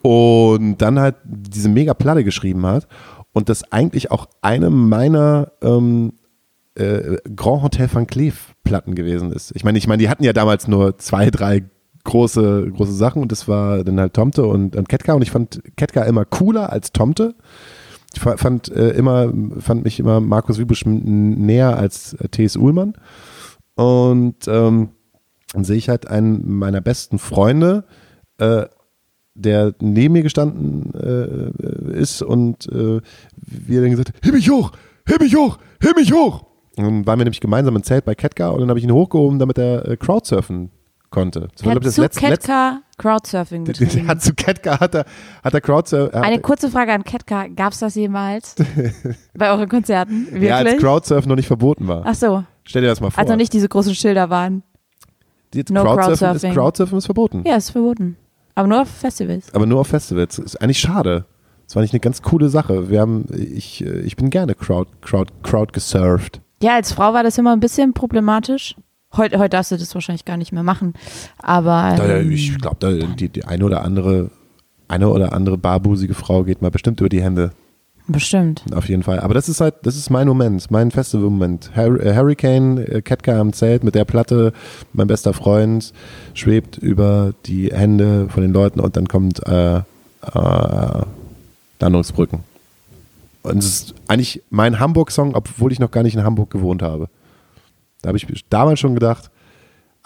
[0.03, 2.87] Und dann halt diese mega Platte geschrieben hat.
[3.33, 6.13] Und das eigentlich auch eine meiner ähm,
[6.75, 9.53] äh, Grand Hotel Van Cleef Platten gewesen ist.
[9.57, 11.65] Ich meine, ich meine, die hatten ja damals nur zwei, drei
[12.05, 15.63] große, große Sachen und das war dann halt Tomte und, und Ketka und ich fand
[15.77, 17.35] Ketka immer cooler als Tomte.
[18.15, 22.57] Ich fa- fand äh, immer, fand mich immer Markus Wiebusch näher als äh, T.S.
[22.57, 22.95] Uhlmann.
[23.75, 24.91] Und ähm,
[25.53, 27.85] dann sehe ich halt einen meiner besten Freunde,
[28.39, 28.67] äh,
[29.35, 33.01] der neben mir gestanden äh, ist und äh,
[33.37, 34.71] wie er dann gesagt hat, heb mich hoch,
[35.07, 36.45] heb mich hoch, heb mich hoch.
[36.77, 38.93] Und dann waren wir nämlich gemeinsam im Zelt bei Ketka und dann habe ich ihn
[38.93, 40.71] hochgehoben, damit er äh, Crowdsurfen
[41.15, 41.49] konnte.
[41.57, 44.09] Das letzte, letzte, Ketka Crowdsurfing betrieben.
[44.09, 45.05] hat zu Ketka hat er,
[45.43, 46.21] hat er Crowdsurfen.
[46.21, 47.47] Eine kurze Frage an Ketka.
[47.49, 48.57] Gab es das jemals
[49.35, 50.27] bei euren Konzerten?
[50.27, 50.51] Wirklich?
[50.51, 52.03] Ja, als Crowdsurfen noch nicht verboten war.
[52.05, 53.21] Ach so, Stell dir das mal vor.
[53.21, 54.63] als noch nicht diese großen Schilder waren.
[55.55, 56.55] Jetzt no Crowdsurfen, ist, Crowdsurfing.
[56.55, 57.45] Crowdsurfen ist verboten.
[57.47, 58.17] Ja, ist verboten.
[58.57, 59.55] Aber nur auf Festivals.
[59.55, 60.39] Aber nur auf Festivals.
[60.39, 61.27] Ist eigentlich schade.
[61.67, 62.91] Das war nicht eine ganz coole Sache.
[62.91, 66.41] Wir haben, ich, äh, ich bin gerne Crowd, Crowd, Crowd gesurft.
[66.63, 68.77] Ja, als Frau war das immer ein bisschen problematisch.
[69.17, 70.95] Heute, heute darfst du das wahrscheinlich gar nicht mehr machen.
[71.39, 74.31] Aber ähm, ich glaube, die, die eine oder andere,
[74.89, 77.53] eine oder andere barbusige Frau geht mal bestimmt über die Hände.
[78.07, 78.65] bestimmt.
[78.75, 79.21] Auf jeden Fall.
[79.21, 81.71] Aber das ist halt, das ist mein Moment, mein Festival-Moment.
[81.75, 84.53] Äh, Hurricane, äh, Ketka am Zelt mit der Platte,
[84.93, 85.93] mein bester Freund,
[86.35, 91.03] schwebt über die Hände von den Leuten und dann kommt äh, äh,
[91.81, 92.41] Landungsbrücken.
[93.43, 97.09] Und es ist eigentlich mein Hamburg-Song, obwohl ich noch gar nicht in Hamburg gewohnt habe.
[98.05, 99.31] Da habe ich damals schon gedacht,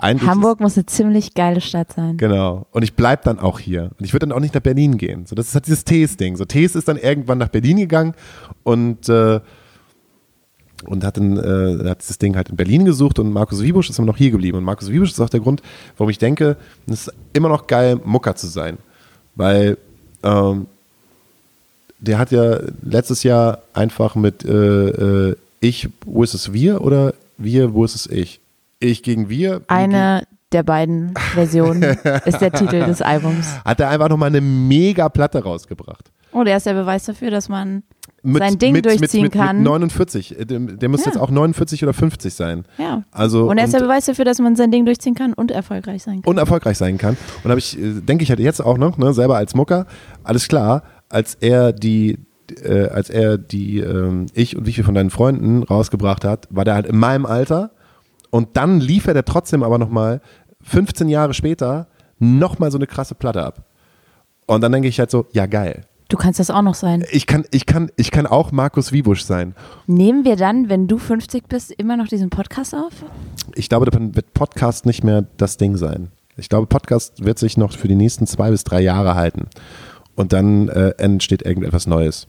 [0.00, 2.18] Hamburg muss eine ziemlich geile Stadt sein.
[2.18, 2.66] Genau.
[2.70, 3.90] Und ich bleib dann auch hier.
[3.98, 5.26] Und ich würde dann auch nicht nach Berlin gehen.
[5.26, 6.36] So, das ist halt dieses Tees-Ding.
[6.36, 8.14] So, Tees ist dann irgendwann nach Berlin gegangen
[8.62, 9.40] und, äh,
[10.84, 13.98] und hat, dann, äh, hat dieses Ding halt in Berlin gesucht und Markus Wiebusch ist
[13.98, 14.58] immer noch hier geblieben.
[14.58, 15.62] Und Markus Wiebusch ist auch der Grund,
[15.96, 18.78] warum ich denke, es ist immer noch geil, Mucker zu sein.
[19.34, 19.78] Weil
[20.22, 20.66] ähm,
[21.98, 27.14] der hat ja letztes Jahr einfach mit äh, äh, Ich, wo ist es wir oder
[27.38, 28.40] wir, wo ist es ich?
[28.80, 29.62] Ich gegen wir.
[29.68, 31.82] Eine der beiden Versionen
[32.24, 33.46] ist der Titel des Albums.
[33.64, 36.10] hat er einfach nochmal eine mega Platte rausgebracht.
[36.32, 37.82] Oh, der ist der Beweis dafür, dass man
[38.22, 39.56] Mit, sein Ding mit, durchziehen mit, kann.
[39.58, 40.36] Mit 49.
[40.40, 41.12] Der, der muss Ja.
[41.12, 42.64] jetzt auch 49 oder 50 sein.
[42.78, 43.02] ja.
[43.10, 46.02] Also, Und er ist der Beweis dafür, dass man sein Ding durchziehen kann und erfolgreich
[46.02, 46.30] sein kann.
[46.30, 47.16] und erfolgreich sein kann.
[47.44, 49.86] Und habe ich, äh, denke ich halt jetzt auch noch, ne, selber als Mucker,
[50.22, 52.18] alles klar, als er die,
[52.64, 56.64] äh, als er die ähm, Ich und wie viel von deinen Freunden rausgebracht hat, war
[56.64, 57.70] der halt in meinem Alter.
[58.30, 60.20] Und dann liefert er trotzdem aber nochmal
[60.62, 61.88] 15 Jahre später
[62.18, 63.64] nochmal so eine krasse Platte ab.
[64.46, 65.84] Und dann denke ich halt so, ja geil.
[66.08, 67.04] Du kannst das auch noch sein.
[67.10, 69.54] Ich kann, ich kann, ich kann auch Markus Wiebusch sein.
[69.86, 72.92] Nehmen wir dann, wenn du 50 bist, immer noch diesen Podcast auf?
[73.54, 76.08] Ich glaube, dann wird Podcast nicht mehr das Ding sein.
[76.38, 79.48] Ich glaube, Podcast wird sich noch für die nächsten zwei bis drei Jahre halten.
[80.14, 82.26] Und dann äh, entsteht irgendetwas Neues.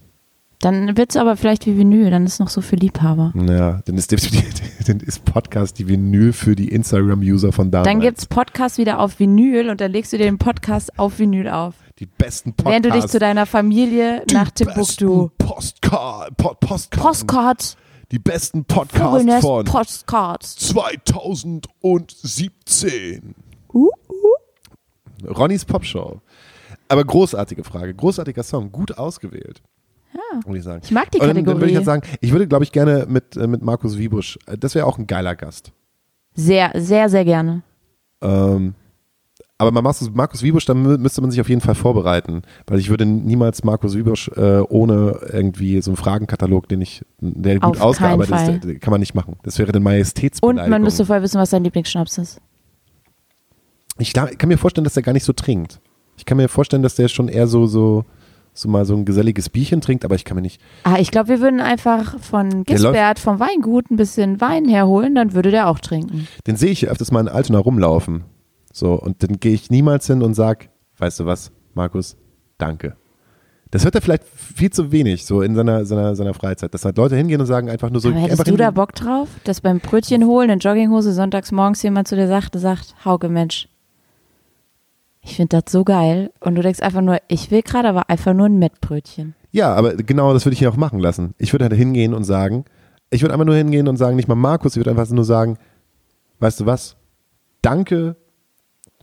[0.62, 3.32] Dann wird es aber vielleicht wie Vinyl, dann ist noch so für Liebhaber.
[3.34, 4.12] Ja, dann ist,
[4.88, 7.88] dann ist Podcast die Vinyl für die Instagram-User von damals.
[7.88, 11.48] Dann gibt's Podcast wieder auf Vinyl und dann legst du dir den Podcast auf Vinyl
[11.48, 11.76] auf.
[12.00, 12.72] die besten Podcasts.
[12.72, 15.30] Während du dich zu deiner Familie die nach Timbuktu.
[15.30, 17.78] besten Postcard, po Postkarten, Postcard,
[18.12, 20.58] die besten Podcasts von Postcards.
[20.58, 23.34] 2017.
[23.74, 23.88] Uh,
[25.26, 26.20] Ronnys Popshow.
[26.90, 29.62] Aber großartige Frage, großartiger Song, gut ausgewählt.
[30.14, 30.40] Ja.
[30.46, 30.82] Muss ich sagen.
[30.84, 31.74] Ich mag die Und dann, dann würde ich Kategorie.
[31.74, 34.86] jetzt sagen, ich würde, glaube ich, gerne mit, äh, mit Markus Wiebusch, äh, das wäre
[34.86, 35.72] auch ein geiler Gast.
[36.34, 37.62] Sehr, sehr, sehr gerne.
[38.22, 38.74] Ähm,
[39.58, 42.80] aber bei Markus, Markus Wiebusch, da mü- müsste man sich auf jeden Fall vorbereiten, weil
[42.80, 47.76] ich würde niemals Markus Wiebusch äh, ohne irgendwie so einen Fragenkatalog, den ich, der gut
[47.78, 49.36] Auf ausgearbeitet ist, kann man nicht machen.
[49.44, 50.64] Das wäre eine Majestätsbeleidigung.
[50.66, 52.42] Und man müsste vorher wissen, was dein Lieblingsschnaps ist.
[53.98, 55.82] ich, kann mir vorstellen, dass der gar nicht so trinkt.
[56.18, 58.06] Ich kann mir vorstellen, dass der schon eher so, so,
[58.54, 61.30] so mal so ein geselliges Bierchen trinkt, aber ich kann mir nicht, Ah, ich glaube,
[61.30, 65.80] wir würden einfach von Gisbert vom Weingut ein bisschen Wein herholen, dann würde der auch
[65.80, 66.28] trinken.
[66.48, 68.24] den sehe ich öfters mal in Altona rumlaufen.
[68.72, 72.18] So, und dann gehe ich niemals hin und sag, weißt du was, Markus,
[72.58, 72.96] danke.
[73.72, 76.74] Das hört er vielleicht viel zu wenig, so in seiner, seiner, seiner Freizeit.
[76.74, 78.72] Dass halt Leute hingehen und sagen einfach nur so, Aber hättest du da.
[78.72, 82.96] Bock drauf, dass beim Brötchen holen in Jogginghose sonntags morgens jemand zu dir sagt, sagt,
[83.06, 83.70] Hauke, Mensch,
[85.22, 86.32] ich finde das so geil.
[86.40, 89.36] Und du denkst einfach nur, ich will gerade aber einfach nur ein Mettbrötchen.
[89.52, 91.34] Ja, aber genau das würde ich hier auch machen lassen.
[91.38, 92.66] Ich würde halt hingehen und sagen,
[93.10, 95.58] ich würde einfach nur hingehen und sagen, nicht mal Markus, ich würde einfach nur sagen,
[96.40, 96.96] weißt du was,
[97.62, 98.16] danke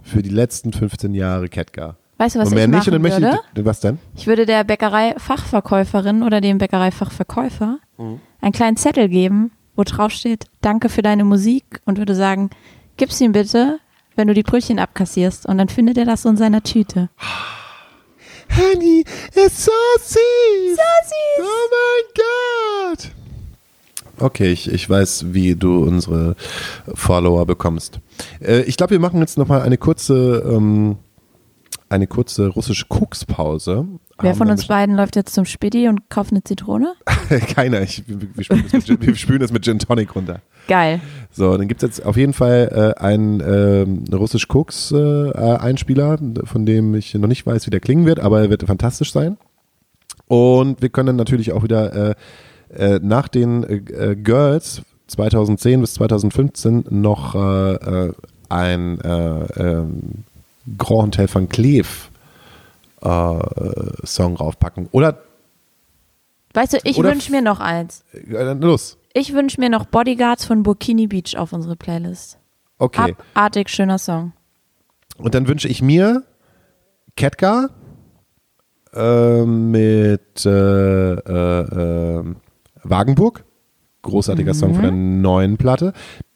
[0.02, 1.96] für die letzten 15 Jahre Ketka.
[2.18, 3.38] Weißt du, was und mehr ich nicht, machen und dann möchte würde?
[3.56, 3.98] ich, was denn?
[4.14, 8.20] Ich würde der Bäckerei-Fachverkäuferin oder dem Bäckerei-Fachverkäufer Mhm.
[8.40, 12.50] einen kleinen Zettel geben, wo drauf steht, danke für deine Musik und würde sagen,
[12.96, 13.78] gib's ihm bitte,
[14.16, 15.46] wenn du die Brötchen abkassierst.
[15.46, 17.08] Und dann findet er das so in seiner Tüte.
[18.56, 19.04] Honey,
[19.34, 20.16] it's so süß.
[20.76, 21.40] So süß.
[21.40, 23.10] Oh mein Gott.
[24.18, 26.36] Okay, ich, ich weiß, wie du unsere
[26.94, 28.00] Follower bekommst.
[28.40, 30.96] Äh, ich glaube, wir machen jetzt nochmal eine kurze, ähm,
[31.90, 33.86] eine kurze russische Kokspause.
[34.20, 36.94] Wer von uns beiden läuft jetzt zum Späti und kauft eine Zitrone?
[37.54, 37.82] Keiner.
[37.82, 40.40] Ich, wir, spülen das mit, Gin- wir spülen das mit Gin Tonic runter.
[40.68, 41.00] Geil.
[41.32, 45.56] So, dann gibt es jetzt auf jeden Fall äh, einen ähm, russisch Koks äh, äh,
[45.58, 49.12] Einspieler, von dem ich noch nicht weiß, wie der klingen wird, aber er wird fantastisch
[49.12, 49.36] sein.
[50.28, 52.14] Und wir können natürlich auch wieder äh,
[52.74, 53.74] äh, nach den äh,
[54.12, 57.74] äh, Girls 2010 bis 2015 noch äh,
[58.08, 58.12] äh,
[58.48, 60.00] ein äh, ähm,
[60.78, 62.15] Grand Hotel Cleef äh,
[64.04, 64.88] Song raufpacken.
[64.92, 65.22] Oder
[66.54, 68.02] Weißt du, ich wünsche mir noch eins.
[68.12, 68.96] äh, los.
[69.12, 72.38] Ich wünsche mir noch Bodyguards von Burkini Beach auf unsere Playlist.
[72.78, 73.14] Okay.
[73.34, 74.32] Abartig schöner Song.
[75.18, 76.24] Und dann wünsche ich mir
[77.14, 77.70] Ketka,
[78.94, 82.34] äh, mit äh, äh, äh,
[82.82, 83.44] Wagenburg.
[84.02, 85.92] Großartiger Song von der neuen Platte.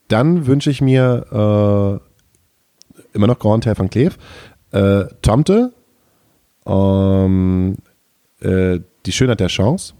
[0.07, 4.17] Dann wünsche ich mir äh, immer noch Grand Terre van Cleef.
[4.71, 5.73] Äh, Tomte.
[6.65, 7.77] Ähm,
[8.41, 9.93] äh, die Schönheit der Chance.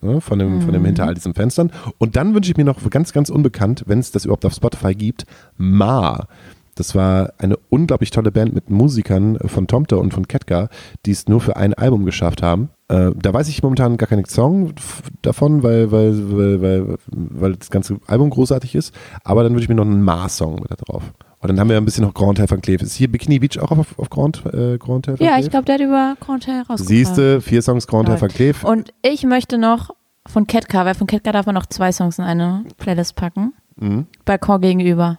[0.00, 1.70] Ja, von, dem, von dem hinter all diesen Fenstern.
[1.98, 4.94] Und dann wünsche ich mir noch ganz, ganz unbekannt, wenn es das überhaupt auf Spotify
[4.94, 5.26] gibt,
[5.56, 6.26] Ma.
[6.74, 10.70] Das war eine unglaublich tolle Band mit Musikern von Tomte und von Ketka,
[11.04, 12.70] die es nur für ein Album geschafft haben.
[12.88, 14.72] Äh, da weiß ich momentan gar keinen Song
[15.20, 18.94] davon, weil, weil, weil, weil, weil das ganze Album großartig ist.
[19.22, 21.12] Aber dann würde ich mir noch einen Ma-Song mit da drauf.
[21.42, 22.82] Und dann haben wir ein bisschen noch Grand Terre van Cleef.
[22.82, 25.74] Ist hier Bikini Beach auch auf, auf Grand, äh, Grand van Ja, ich glaube, der
[25.74, 26.86] hat über Grand Hotel rausgebracht.
[26.86, 28.62] Siehste, vier Songs Grand Terre van Cleef.
[28.62, 29.90] Und ich möchte noch
[30.24, 33.54] von Ketka, weil von Ketka darf man noch zwei Songs in eine Playlist packen.
[33.74, 34.06] Mhm.
[34.24, 35.18] Balkon gegenüber.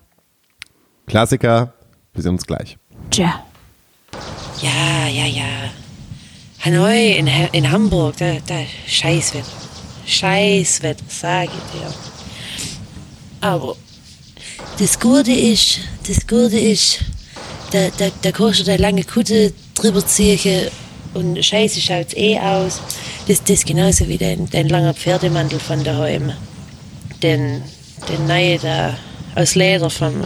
[1.08, 1.74] Klassiker,
[2.14, 2.78] wir sehen uns gleich.
[3.10, 3.44] Tja.
[4.62, 5.44] Ja, ja, ja.
[6.64, 8.56] Hanoi in, in Hamburg, da, da
[8.88, 9.46] Scheißwetter.
[10.06, 11.94] Scheißwetter, sag ich dir.
[13.42, 13.76] Aber
[14.80, 17.00] das Gute ist, das Gute ist,
[17.72, 20.70] da, da, da kannst du da lange Kutte drüber ziehen
[21.14, 22.82] und scheiße schaut's eh aus.
[23.28, 26.32] Das, das ist genauso wie dein, dein langer Pferdemantel von daheim.
[27.22, 27.62] Den,
[28.10, 28.98] den neue da
[29.36, 30.24] aus Leder vom,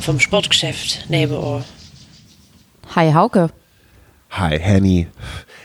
[0.00, 1.64] vom Sportgeschäft nebenan.
[2.94, 3.50] Hi, Hauke.
[4.30, 5.06] Hi, Henny.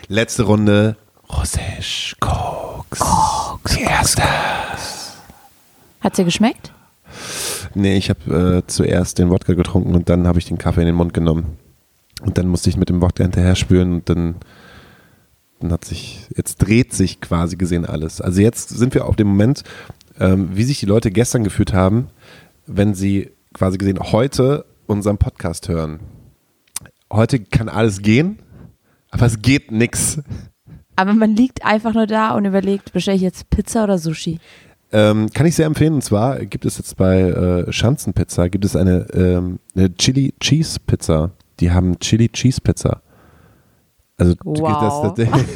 [0.08, 0.95] Letzte Runde.
[1.30, 2.99] Russisch, Koks.
[2.99, 3.76] Koks.
[3.76, 4.24] Die erste.
[6.01, 6.72] Hat's dir geschmeckt?
[7.76, 10.88] Nee, ich habe äh, zuerst den Wodka getrunken und dann habe ich den Kaffee in
[10.88, 11.57] den Mund genommen.
[12.21, 14.36] Und dann musste ich mit dem Wodka hinterher spüren und dann,
[15.59, 18.21] dann hat sich, jetzt dreht sich quasi gesehen alles.
[18.21, 19.63] Also jetzt sind wir auf dem Moment,
[20.19, 22.07] ähm, wie sich die Leute gestern gefühlt haben,
[22.65, 25.99] wenn sie quasi gesehen heute unseren Podcast hören.
[27.11, 28.39] Heute kann alles gehen,
[29.11, 30.21] aber es geht nix.
[30.95, 34.39] Aber man liegt einfach nur da und überlegt, bestelle ich jetzt Pizza oder Sushi?
[34.91, 35.95] Ähm, kann ich sehr empfehlen.
[35.95, 40.79] Und zwar gibt es jetzt bei äh, Schanzenpizza gibt es eine, ähm, eine Chili Cheese
[40.86, 41.31] Pizza.
[41.59, 43.01] Die haben Chili Cheese Pizza.
[44.17, 45.13] Also Wow.
[45.15, 45.45] das, das,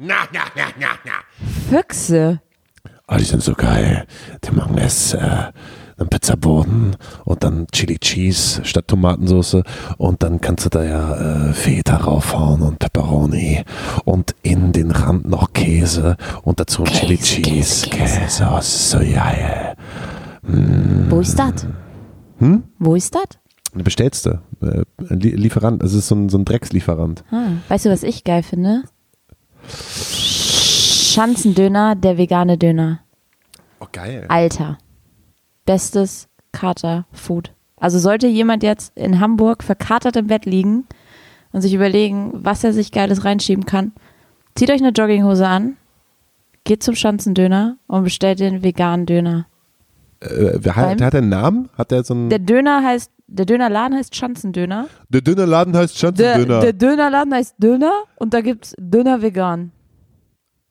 [0.00, 1.12] Na, na, na, na, na.
[1.68, 2.40] Füchse.
[3.08, 4.06] oh, die sind so geil.
[4.44, 5.50] Die machen es äh,
[5.98, 9.62] einen Pizzaboden und dann Chili Cheese statt Tomatensauce
[9.96, 13.64] und dann kannst du da ja äh, Feta raufhauen und Pepperoni
[14.04, 17.88] und in den Rand noch Käse und dazu Chili Käse, Cheese.
[17.90, 18.46] Käse, Käse.
[18.50, 19.74] Oh, das ist so geil.
[21.10, 21.66] Wo ist das?
[22.38, 22.62] Hm?
[22.78, 23.24] Wo ist das?
[23.74, 24.40] Bestellst du.
[24.62, 25.82] Äh, Lie- Lieferant.
[25.82, 27.22] Das ist so ein, so ein Dreckslieferant.
[27.30, 28.82] Ah, weißt du, was ich geil finde?
[31.10, 33.00] Schanzendöner, der vegane Döner.
[33.80, 34.24] Oh, geil.
[34.28, 34.78] Alter.
[35.68, 37.52] Bestes Kater-Food.
[37.76, 40.86] Also sollte jemand jetzt in Hamburg verkatert im Bett liegen
[41.52, 43.92] und sich überlegen, was er sich Geiles reinschieben kann,
[44.54, 45.76] zieht euch eine Jogginghose an,
[46.64, 49.46] geht zum Schanzendöner und bestellt den veganen Döner.
[50.20, 51.68] Äh, wer hat, der hat einen Namen?
[51.76, 52.30] Hat der so einen.
[52.30, 54.86] Der Döner heißt, der Dönerladen heißt Schanzendöner.
[55.10, 56.60] Der Dönerladen heißt Der, Schanzendöner.
[56.60, 59.72] der Dönerladen heißt Döner und da gibt's Döner vegan.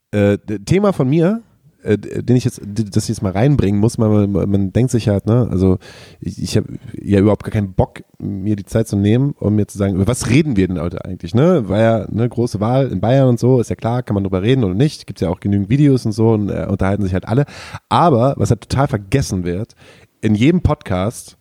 [0.09, 1.43] äh, Thema von mir,
[1.87, 5.25] äh, den ich jetzt, das ich jetzt mal reinbringen muss, man, man, denkt sich halt,
[5.25, 5.77] ne, also
[6.19, 6.67] ich, ich habe
[7.01, 10.07] ja überhaupt gar keinen Bock, mir die Zeit zu nehmen, um mir zu sagen, über
[10.07, 11.69] was reden wir denn heute eigentlich, ne?
[11.69, 14.41] War ja eine große Wahl in Bayern und so, ist ja klar, kann man drüber
[14.41, 17.27] reden oder nicht, gibt ja auch genügend Videos und so und äh, unterhalten sich halt
[17.27, 17.45] alle.
[17.89, 19.75] Aber was halt total vergessen wird,
[20.21, 21.37] in jedem Podcast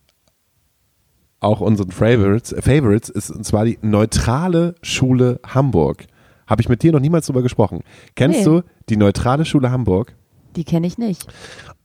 [1.40, 6.06] auch unseren Favorites, äh, Favorites ist und zwar die neutrale Schule Hamburg.
[6.46, 7.80] Habe ich mit dir noch niemals drüber gesprochen.
[8.14, 8.44] Kennst Nee.
[8.44, 10.14] du die neutrale Schule Hamburg?
[10.56, 11.26] Die kenne ich nicht.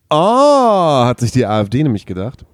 [0.09, 2.45] Oh, hat sich die AfD nämlich gedacht.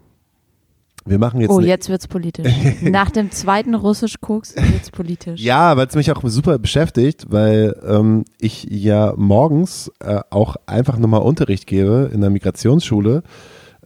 [1.07, 1.49] Wir machen jetzt.
[1.49, 2.51] Oh, jetzt wird's politisch.
[2.81, 5.39] Nach dem zweiten Russisch-Koks wird's politisch.
[5.39, 10.97] Ja, weil es mich auch super beschäftigt, weil ähm, ich ja morgens äh, auch einfach
[10.97, 13.23] nochmal Unterricht gebe in der Migrationsschule,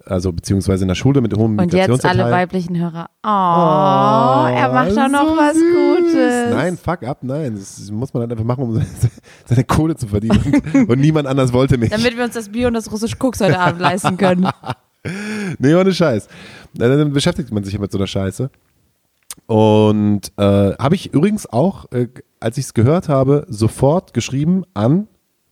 [0.05, 3.09] also beziehungsweise in der Schule mit hohem Und jetzt alle weiblichen Hörer.
[3.23, 5.97] Oh, er macht doch noch so was süß.
[5.97, 6.53] Gutes.
[6.53, 7.55] Nein, fuck up, nein.
[7.55, 8.81] Das muss man halt einfach machen, um
[9.45, 10.85] seine Kohle zu verdienen.
[10.87, 11.89] Und, niemand anders wollte mich.
[11.89, 14.47] Damit wir uns das Bier und das Russisch-Koks heute Abend leisten können.
[15.57, 16.27] Nee, ohne Scheiß.
[16.75, 18.51] Dann dann beschäftigt man sich mit so einer Scheiße.
[19.47, 22.07] Und äh, habe ich übrigens auch, äh,
[22.39, 25.07] als ich es gehört habe, sofort geschrieben an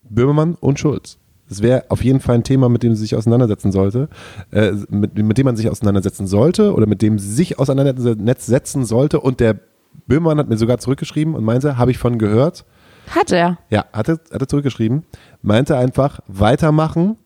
[0.08, 1.18] Böhmermann und Schulz.
[1.50, 4.08] Das wäre auf jeden Fall ein Thema, mit dem sie sich auseinandersetzen sollte,
[4.52, 9.20] äh, mit, mit dem man sich auseinandersetzen sollte oder mit dem sie sich auseinandersetzen sollte.
[9.20, 9.58] Und der
[10.06, 12.64] Böhmermann hat mir sogar zurückgeschrieben und meinte, habe ich von gehört.
[13.08, 13.58] Hat er.
[13.68, 15.02] Ja, hat er, hat er zurückgeschrieben.
[15.42, 17.16] Meinte einfach, weitermachen.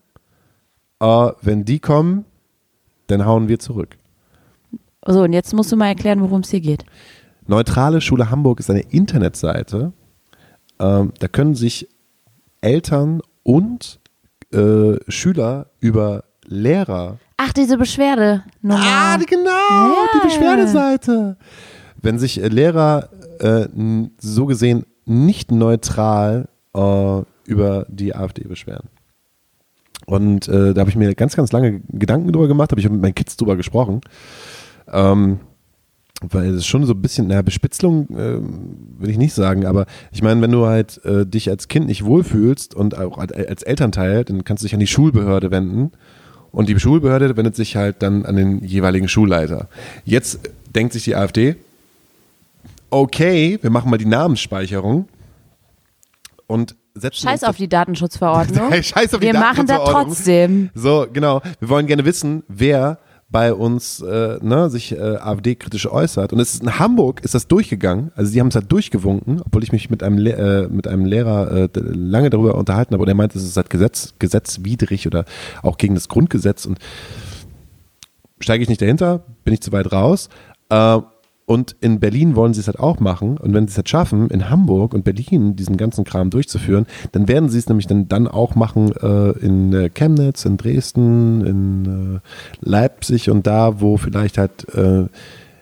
[1.01, 2.25] Äh, wenn die kommen,
[3.09, 3.99] dann hauen wir zurück.
[5.07, 6.87] So, und jetzt musst du mal erklären, worum es hier geht.
[7.47, 9.93] Neutrale Schule Hamburg ist eine Internetseite.
[10.81, 11.89] Ähm, da können sich
[12.63, 14.01] Eltern und
[14.55, 17.19] äh, Schüler über Lehrer.
[17.37, 18.45] Ach, diese Beschwerde.
[18.69, 19.95] Ah, genau, Ja.
[20.15, 21.37] die Beschwerdeseite.
[22.01, 23.09] Wenn sich äh, Lehrer
[23.41, 23.67] äh,
[24.19, 28.89] so gesehen nicht neutral äh, über die AfD beschweren.
[30.07, 33.01] Und äh, da habe ich mir ganz, ganz lange Gedanken drüber gemacht, habe ich mit
[33.01, 34.01] meinen Kids drüber gesprochen.
[34.93, 35.41] Ähm,
[36.21, 38.39] weil es ist schon so ein bisschen, naja, Bespitzelung äh,
[39.01, 42.05] will ich nicht sagen, aber ich meine, wenn du halt äh, dich als Kind nicht
[42.05, 45.93] wohlfühlst und auch als, Elternteil, dann kannst du dich an die Schulbehörde wenden
[46.53, 49.69] und die Schulbehörde wendet sich halt dann an den jeweiligen Schulleiter.
[50.05, 50.41] Jetzt
[50.75, 51.57] denkt sich die AfD,
[52.91, 55.09] okay, wir machen mal die Namensspeicherung
[56.47, 58.73] und setzen Scheiß auf die Datenschutzverordnung.
[58.83, 60.15] Scheiß auf die Wir machen das Datenschutzverordnung.
[60.15, 60.71] trotzdem.
[60.75, 61.43] So, genau.
[61.59, 62.99] Wir wollen gerne wissen, wer
[63.31, 66.33] bei uns äh, ne, sich äh, AfD-kritisch äußert.
[66.33, 68.13] Und es ist in Hamburg ist das durchgegangen.
[68.15, 71.05] Also die haben es halt durchgewunken, obwohl ich mich mit einem, Le äh, mit einem
[71.05, 73.03] Lehrer äh, lange darüber unterhalten habe.
[73.03, 75.25] Und er meinte, es ist halt Gesetz, gesetzwidrig oder
[75.63, 76.67] auch gegen das Grundgesetz.
[76.67, 76.79] Und
[78.41, 80.29] steige ich nicht dahinter, bin ich zu weit raus.
[81.47, 83.37] Und in Berlin wollen sie es halt auch machen.
[83.37, 87.29] Und wenn sie es halt schaffen, in Hamburg und Berlin diesen ganzen Kram durchzuführen, dann
[87.29, 92.15] werden sie es nämlich dann, dann auch machen äh, in äh, Chemnitz, in Dresden, in
[92.17, 92.21] äh,
[92.69, 95.05] Leipzig und da, wo vielleicht halt äh,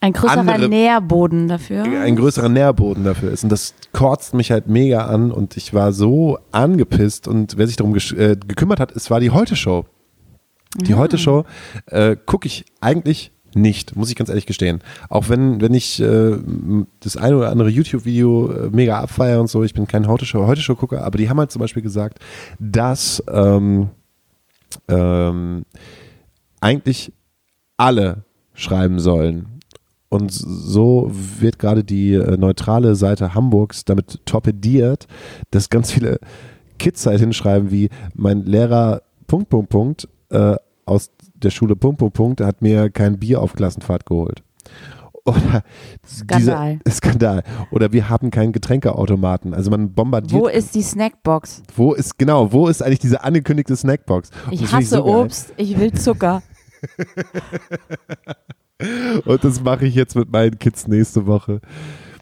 [0.01, 1.83] Ein größerer Andere- Nährboden dafür.
[1.83, 3.43] ein größerer Nährboden dafür ist.
[3.43, 7.75] Und das kotzt mich halt mega an und ich war so angepisst und wer sich
[7.75, 9.85] darum äh, gekümmert hat, es war die Heute-Show.
[10.77, 11.45] Die Heute-Show
[11.87, 14.81] äh, gucke ich eigentlich nicht, muss ich ganz ehrlich gestehen.
[15.09, 16.39] Auch wenn, wenn ich äh,
[17.01, 21.05] das eine oder andere YouTube-Video äh, mega abfeiere und so, ich bin kein Heute-Show, Heute-Show-Gucker,
[21.05, 22.19] aber die haben halt zum Beispiel gesagt,
[22.59, 23.91] dass ähm,
[24.89, 25.65] ähm,
[26.61, 27.13] eigentlich
[27.77, 28.25] alle
[28.55, 29.47] schreiben sollen.
[30.09, 35.07] Und so wird gerade die äh, neutrale Seite Hamburgs damit torpediert,
[35.51, 36.19] dass ganz viele
[36.79, 41.11] Kids halt hinschreiben wie mein Lehrer Punkt, Punkt, Punkt äh, aus
[41.45, 44.43] der Schule Punkt, Punkt, Punkt hat mir kein Bier auf Klassenfahrt geholt.
[45.25, 45.63] Oder
[46.07, 46.81] Skandal.
[46.89, 47.43] Skandal.
[47.71, 49.55] Oder wir haben keinen Getränkeautomaten.
[49.55, 50.41] Also man bombardiert.
[50.41, 51.63] Wo ist die Snackbox?
[51.77, 54.31] wo ist genau, wo ist eigentlich diese angekündigte Snackbox?
[54.47, 55.15] Und Ich hasse so geil.
[55.15, 56.43] Obst, ich will Zucker.
[59.25, 61.61] Und das mache ich jetzt mit meinen Kids nächste Woche.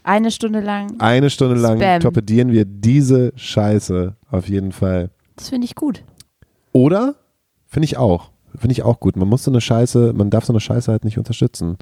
[0.02, 0.96] Eine Stunde lang.
[0.98, 2.00] Eine Stunde lang Spam.
[2.00, 5.10] torpedieren wir diese Scheiße auf jeden Fall.
[5.36, 6.04] Das finde ich gut.
[6.72, 7.14] Oder?
[7.66, 8.30] Finde ich auch.
[8.56, 9.16] Finde ich auch gut.
[9.16, 11.78] Man muss so eine Scheiße, man darf so eine Scheiße halt nicht unterstützen.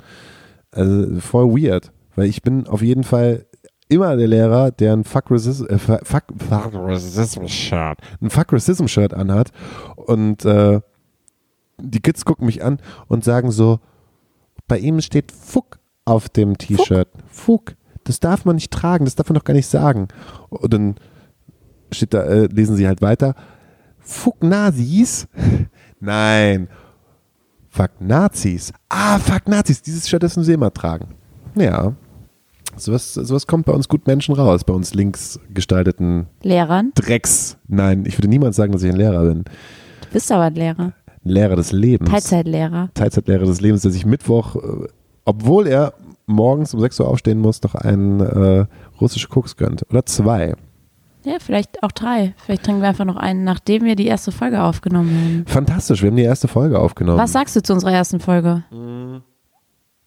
[0.71, 1.93] Also voll weird.
[2.15, 3.47] Weil ich bin auf jeden Fall
[3.89, 8.87] immer der Lehrer, der ein Fuck Racism, äh, Fuck, Fuck Racism Shirt, ein Fuck Racism
[8.87, 9.51] Shirt anhat
[9.97, 10.81] und äh,
[11.81, 13.81] die Kids gucken mich an und sagen so,
[14.67, 17.09] bei ihm steht Fuck auf dem T-Shirt.
[17.29, 17.77] Fuck.
[18.05, 20.09] Das darf man nicht tragen, das darf man doch gar nicht sagen.
[20.49, 20.95] Und dann
[21.93, 23.35] steht da, äh, lesen sie halt weiter.
[23.99, 25.29] Fuck Nazis?
[26.01, 26.69] Nein.
[27.69, 28.73] Fuck Nazis.
[28.89, 29.83] Ah, fuck Nazis.
[29.83, 31.09] Dieses sie immer tragen.
[31.55, 31.95] Ja.
[32.77, 36.93] Sowas, sowas kommt bei uns gut Menschen raus, bei uns links gestalteten Lehrern.
[36.95, 37.57] Drecks.
[37.67, 39.45] Nein, ich würde niemals sagen, dass ich ein Lehrer bin.
[40.03, 40.93] Du bist aber ein Lehrer.
[41.25, 42.11] Ein Lehrer des Lebens.
[42.11, 42.91] Teilzeitlehrer.
[42.95, 44.89] Teilzeitlehrer des Lebens, der sich Mittwoch, äh,
[45.25, 45.95] obwohl er
[46.27, 48.67] morgens um 6 Uhr aufstehen muss, noch einen äh,
[49.01, 49.85] russischen Koks gönnt.
[49.91, 50.55] Oder zwei.
[51.25, 52.35] Ja, vielleicht auch drei.
[52.45, 55.45] Vielleicht trinken wir einfach noch einen, nachdem wir die erste Folge aufgenommen haben.
[55.47, 57.19] Fantastisch, wir haben die erste Folge aufgenommen.
[57.19, 58.65] Was sagst du zu unserer ersten Folge?
[58.71, 59.23] Mhm.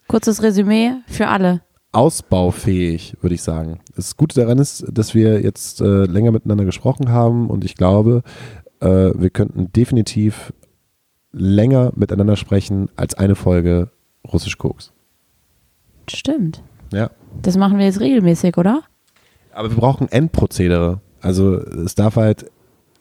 [0.07, 1.61] Kurzes Resümee für alle.
[1.93, 3.79] ausbaufähig, würde ich sagen.
[3.95, 8.23] Das Gute daran ist, dass wir jetzt äh, länger miteinander gesprochen haben und ich glaube,
[8.79, 10.53] äh, wir könnten definitiv
[11.33, 13.89] länger miteinander sprechen als eine Folge
[14.31, 14.91] Russisch Koks.
[16.09, 16.63] Stimmt.
[16.93, 17.09] Ja.
[17.41, 18.83] Das machen wir jetzt regelmäßig, oder?
[19.53, 21.01] Aber wir brauchen Endprozedere.
[21.21, 22.49] Also es darf halt,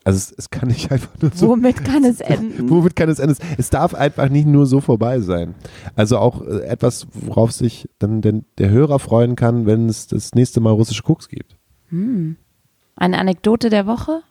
[0.05, 1.49] also es, es kann nicht einfach nur so.
[1.49, 2.69] Womit kann es enden?
[2.69, 3.37] Womit kann es enden?
[3.59, 5.55] Es darf einfach nicht nur so vorbei sein.
[5.97, 10.35] Also auch äh, etwas, worauf sich dann den, der Hörer freuen kann, wenn es das
[10.35, 11.57] nächste Mal russische Koks gibt.
[11.91, 14.23] Eine Anekdote der Woche?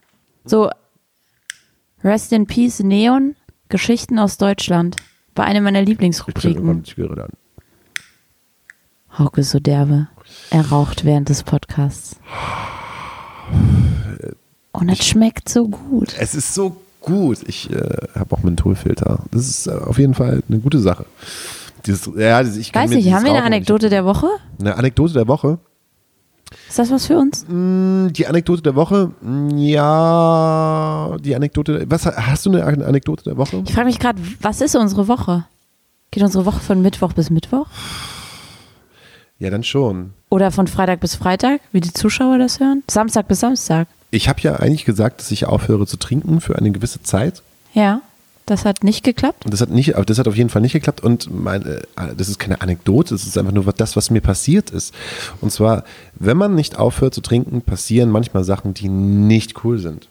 [0.46, 0.70] So,
[2.04, 3.36] Rest in Peace Neon,
[3.68, 4.96] Geschichten aus Deutschland.
[5.36, 6.84] War eine meiner Lieblingsrubriken.
[6.86, 7.30] Ich dann.
[9.18, 10.08] Hauke ist so derbe.
[10.52, 12.18] Er raucht während des Podcasts.
[14.72, 16.16] Und es schmeckt so gut.
[16.20, 17.40] Es ist so gut.
[17.48, 17.78] Ich äh,
[18.18, 19.20] habe auch Mentholfilter.
[19.32, 21.06] Das ist äh, auf jeden Fall eine gute Sache.
[21.86, 24.28] Dieses, ja, dieses, ich Weiß nicht, haben wir eine Anekdote nicht- der Woche?
[24.60, 25.60] Eine Anekdote der Woche?
[26.68, 27.46] Ist das was für uns?
[27.48, 29.12] Mm, Die Anekdote der Woche?
[29.22, 31.86] Mm, Ja, die Anekdote.
[31.90, 33.64] Was hast du eine Anekdote der Woche?
[33.66, 35.46] Ich frage mich gerade, was ist unsere Woche?
[36.12, 37.68] Geht unsere Woche von Mittwoch bis Mittwoch?
[39.38, 40.14] Ja, dann schon.
[40.30, 42.84] Oder von Freitag bis Freitag, wie die Zuschauer das hören?
[42.90, 43.88] Samstag bis Samstag.
[44.12, 47.42] Ich habe ja eigentlich gesagt, dass ich aufhöre zu trinken für eine gewisse Zeit.
[47.74, 48.02] Ja,
[48.46, 49.46] das hat nicht geklappt.
[49.48, 51.02] Das hat nicht, das hat auf jeden Fall nicht geklappt.
[51.02, 51.82] Und meine,
[52.18, 54.94] das ist keine Anekdote, das ist einfach nur das, was mir passiert ist.
[55.42, 55.84] Und zwar,
[56.16, 60.09] wenn man nicht aufhört zu trinken, passieren manchmal Sachen, die nicht cool sind.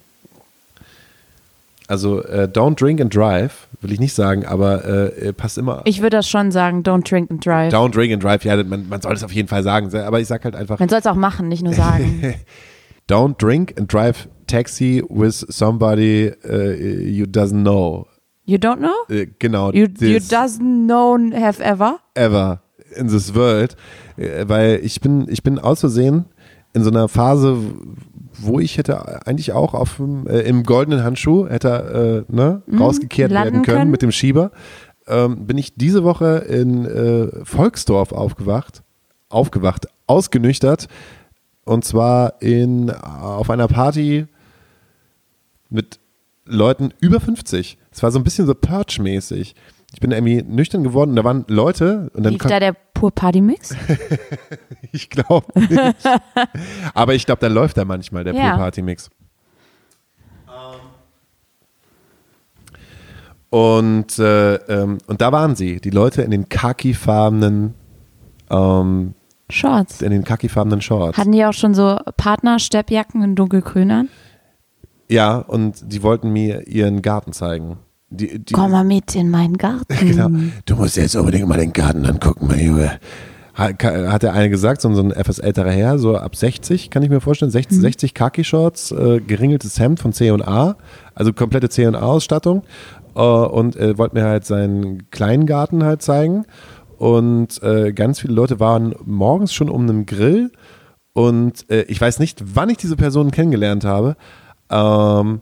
[1.88, 5.80] Also äh, don't drink and drive, will ich nicht sagen, aber äh, passt immer.
[5.86, 7.72] Ich würde das schon sagen, don't drink and drive.
[7.72, 10.28] Don't drink and drive, ja, man, man soll es auf jeden Fall sagen, aber ich
[10.28, 10.78] sag halt einfach.
[10.78, 12.34] Man soll es auch machen, nicht nur sagen.
[13.10, 18.06] don't drink and drive taxi with somebody uh, you doesn't know.
[18.44, 19.04] You don't know?
[19.08, 19.72] Äh, genau.
[19.72, 22.00] You, you doesn't know have ever?
[22.14, 22.60] Ever
[22.96, 23.76] in this world.
[24.16, 26.26] Äh, weil ich bin, ich bin aus Versehen
[26.74, 27.56] in so einer Phase,
[28.38, 33.30] wo ich hätte eigentlich auch auf äh, im goldenen Handschuh hätte äh, ne, mhm, rausgekehrt
[33.30, 34.50] werden können, können, mit dem Schieber.
[35.06, 38.82] Ähm, bin ich diese Woche in äh, Volksdorf aufgewacht,
[39.28, 40.88] aufgewacht, ausgenüchtert
[41.64, 44.26] und zwar in auf einer Party
[45.70, 45.98] mit
[46.44, 47.78] Leuten über 50.
[47.90, 49.54] Es war so ein bisschen so Purge-mäßig.
[49.94, 52.10] Ich bin irgendwie nüchtern geworden und da waren Leute.
[52.14, 53.74] Und dann Lief da der Pur Party Mix?
[54.92, 55.96] ich glaube nicht.
[56.94, 58.50] Aber ich glaube, da läuft da manchmal der ja.
[58.50, 59.10] Pur Party Mix.
[63.50, 67.74] Und, äh, ähm, und da waren sie, die Leute in den khakifarbenen
[68.50, 69.14] ähm,
[69.48, 70.02] Shorts.
[70.02, 71.16] In den khakifarbenen Shorts.
[71.16, 74.08] Hatten die auch schon so Partner-Steppjacken in dunkelgrün an?
[75.08, 77.78] Ja, und die wollten mir ihren Garten zeigen.
[78.10, 79.84] Die, die, Komm mal mit in meinen Garten.
[80.00, 80.30] genau.
[80.64, 82.98] Du musst jetzt unbedingt mal den Garten angucken, mein Junge.
[83.52, 87.10] Hat, hat der eine gesagt, so ein etwas älterer Herr, so ab 60, kann ich
[87.10, 87.82] mir vorstellen, 60, mhm.
[87.82, 90.76] 60 Khaki-Shorts, äh, geringeltes Hemd von C&A,
[91.14, 92.62] also komplette C&A-Ausstattung
[93.16, 96.44] äh, und äh, wollte mir halt seinen kleinen Garten halt zeigen
[96.98, 100.52] und äh, ganz viele Leute waren morgens schon um einen Grill
[101.12, 104.16] und äh, ich weiß nicht, wann ich diese Person kennengelernt habe,
[104.70, 105.40] ähm,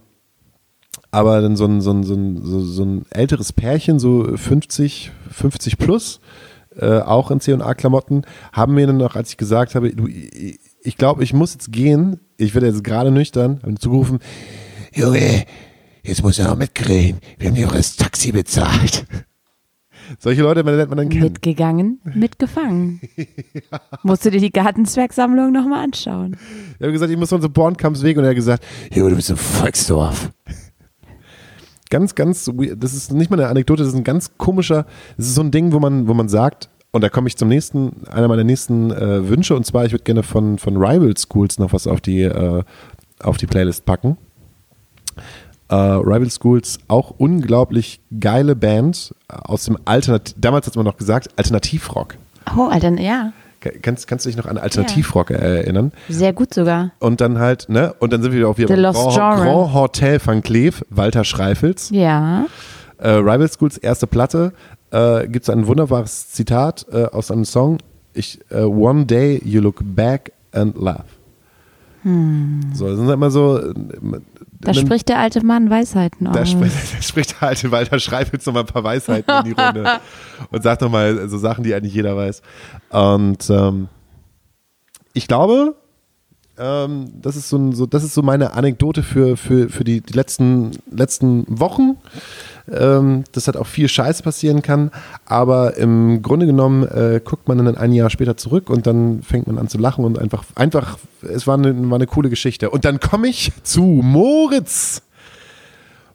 [1.11, 5.79] aber dann so ein, so, ein, so, ein, so ein älteres Pärchen, so 50, 50
[5.79, 6.21] plus,
[6.77, 11.23] äh, auch in C&A-Klamotten, haben mir dann noch, als ich gesagt habe, du, ich glaube,
[11.25, 14.19] ich muss jetzt gehen, ich werde jetzt gerade nüchtern, haben zugerufen,
[14.95, 15.45] Junge,
[16.03, 19.07] jetzt muss er auch mitgrillen, wir haben ja auch das Taxi bezahlt.
[20.19, 21.25] Solche Leute lernt man dann kennen.
[21.25, 23.01] Mitgegangen, mitgefangen.
[23.17, 23.81] ja.
[24.05, 26.37] Musst du dir die Gartenzwergsammlung nochmal anschauen.
[26.77, 29.37] Ich habe gesagt, ich muss zum Bornkampfsweg und er hat gesagt, Jo, du bist im
[29.37, 30.31] Volksdorf.
[31.91, 35.35] Ganz, ganz, das ist nicht mal eine Anekdote, das ist ein ganz komischer, das ist
[35.35, 38.29] so ein Ding, wo man, wo man sagt, und da komme ich zum nächsten, einer
[38.29, 41.87] meiner nächsten äh, Wünsche, und zwar, ich würde gerne von, von Rival Schools noch was
[41.87, 42.63] auf die, äh,
[43.21, 44.17] auf die Playlist packen.
[45.69, 51.29] Uh, Rival Schools, auch unglaublich geile Band aus dem Alternativ, damals hat man noch gesagt,
[51.37, 52.15] Alternativrock.
[52.57, 53.33] Oh, Alter, ja.
[53.83, 55.37] Kannst, kannst du dich noch an Alternativrock ja.
[55.37, 55.93] erinnern?
[56.09, 56.93] Sehr gut sogar.
[56.99, 60.21] Und dann halt, ne, und dann sind wir auch wieder The Lost Grand, Grand Hotel
[60.25, 61.91] van Cleef, Walter Schreifels.
[61.91, 62.47] Ja.
[62.99, 64.53] Äh, Rival Schools erste Platte,
[64.91, 67.79] äh, gibt es ein wunderbares Zitat äh, aus einem Song.
[68.15, 71.05] Ich, uh, One day you look back and laugh.
[72.03, 72.61] Hm.
[72.73, 73.61] So, das sind immer so,
[74.61, 76.35] da spricht der alte Mann Weisheiten aus.
[76.35, 79.61] Da spricht, da spricht der alte Walter schreibt jetzt nochmal ein paar Weisheiten in die
[79.61, 80.01] Runde
[80.51, 82.43] und sagt nochmal so Sachen, die eigentlich jeder weiß.
[82.91, 83.89] Und ähm,
[85.13, 85.77] ich glaube,
[86.59, 90.13] ähm, das, ist so, so, das ist so meine Anekdote für, für, für die, die
[90.13, 91.97] letzten, letzten Wochen
[92.73, 94.91] ähm, dass halt auch viel Scheiß passieren kann.
[95.25, 99.47] Aber im Grunde genommen äh, guckt man dann ein Jahr später zurück und dann fängt
[99.47, 102.71] man an zu lachen und einfach, einfach, es war eine, war eine coole Geschichte.
[102.71, 105.03] Und dann komme ich zu Moritz.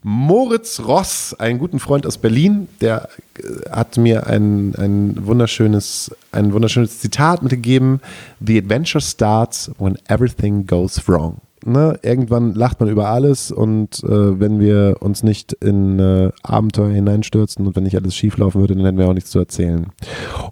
[0.04, 6.54] Moritz Ross, einen guten Freund aus Berlin, der äh, hat mir ein, ein, wunderschönes, ein
[6.54, 8.02] wunderschönes Zitat mitgegeben.
[8.40, 14.40] The adventure starts when everything goes wrong ne, irgendwann lacht man über alles und äh,
[14.40, 18.76] wenn wir uns nicht in äh, Abenteuer hineinstürzen und wenn nicht alles schief laufen würde,
[18.76, 19.88] dann hätten wir auch nichts zu erzählen.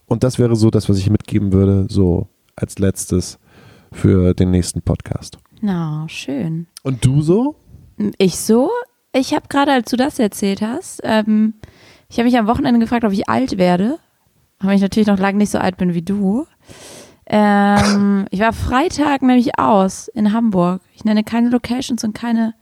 [0.05, 3.39] Und das wäre so das, was ich mitgeben würde, so als letztes
[3.91, 5.38] für den nächsten Podcast.
[5.62, 6.68] Na, schön.
[6.84, 7.55] Und du so?
[8.18, 8.70] Ich so?
[9.12, 11.55] Ich habe gerade, als du das erzählt hast, ähm,
[12.10, 13.97] ich habe mich am Wochenende gefragt, ob ich alt werde.
[14.60, 16.45] Aber ich natürlich noch lange nicht so alt bin wie du.
[17.30, 20.82] Ähm, ich war Freitag nämlich aus in Hamburg.
[20.93, 22.55] Ich nenne keine Locations und keine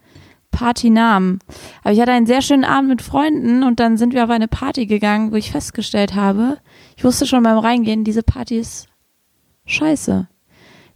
[0.51, 1.39] Partynamen.
[1.83, 4.47] Aber ich hatte einen sehr schönen Abend mit Freunden und dann sind wir auf eine
[4.47, 6.57] Party gegangen, wo ich festgestellt habe,
[6.95, 8.87] ich wusste schon beim Reingehen, diese Party ist
[9.65, 10.27] scheiße.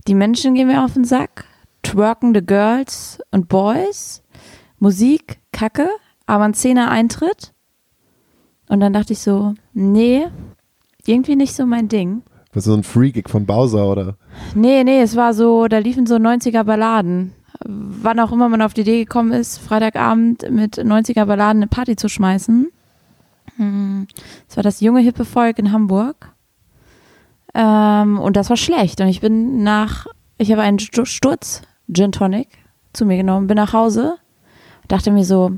[0.08, 1.46] Die Menschen gehen mir auf den Sack,
[1.84, 4.24] twerkende Girls und Boys,
[4.80, 5.90] Musik, Kacke,
[6.26, 7.54] aber ein Zehner Eintritt.
[8.68, 10.26] Und dann dachte ich so, nee,
[11.06, 12.24] irgendwie nicht so mein Ding.
[12.54, 14.16] Was so ein Free-Gig von Bowser oder?
[14.56, 17.34] Nee, nee, es war so, da liefen so 90er Balladen.
[17.64, 21.96] Wann auch immer man auf die Idee gekommen ist, Freitagabend mit 90er Balladen eine Party
[21.96, 22.68] zu schmeißen.
[23.58, 24.08] Hm,
[24.48, 26.34] Das war das junge hippe Volk in Hamburg.
[27.54, 29.02] Ähm, und das war schlecht.
[29.02, 31.62] Und ich bin nach, ich habe einen Stu- Sturz
[31.94, 32.48] Gin Tonic
[32.94, 34.16] zu mir genommen, bin nach Hause,
[34.88, 35.52] dachte mir so,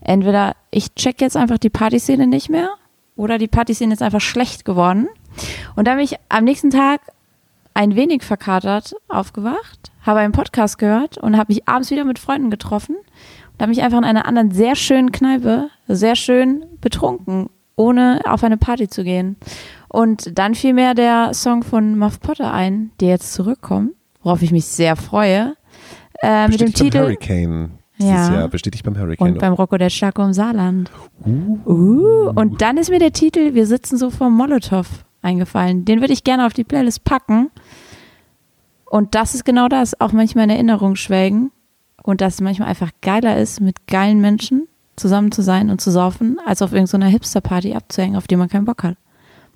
[0.00, 2.70] entweder ich check jetzt einfach die Partyszene nicht mehr
[3.16, 5.08] oder die Partyszene ist einfach schlecht geworden.
[5.74, 7.00] Und dann bin ich am nächsten Tag
[7.74, 12.50] ein wenig verkatert aufgewacht, habe einen Podcast gehört und habe mich abends wieder mit Freunden
[12.50, 18.20] getroffen und habe mich einfach in einer anderen sehr schönen Kneipe sehr schön betrunken, ohne
[18.24, 19.36] auf eine Party zu gehen.
[19.88, 24.52] Und dann fiel mir der Song von Muff Potter ein, der jetzt zurückkommt, worauf ich
[24.52, 25.54] mich sehr freue.
[26.22, 28.34] Äh, mit dem Titel Hurricane dieses Ja.
[28.34, 28.48] Jahr.
[28.48, 29.32] Bestätigt beim Hurricane.
[29.32, 30.90] und beim Rocco der Schlacko im Saarland.
[31.24, 32.30] Uh.
[32.34, 34.86] Und dann ist mir der Titel Wir sitzen so vor Molotow
[35.26, 35.84] eingefallen.
[35.84, 37.50] Den würde ich gerne auf die Playlist packen.
[38.88, 41.50] Und das ist genau das, auch manchmal in Erinnerung schwelgen.
[42.02, 45.90] Und dass es manchmal einfach geiler ist, mit geilen Menschen zusammen zu sein und zu
[45.90, 48.96] saufen, als auf irgendeiner Hipster-Party abzuhängen, auf die man keinen Bock hat.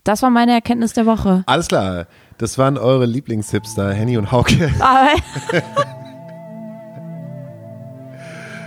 [0.04, 1.44] Das war meine Erkenntnis der Woche.
[1.46, 2.06] Alles klar.
[2.38, 4.70] Das waren eure Lieblingshipster, Henny und Hauke.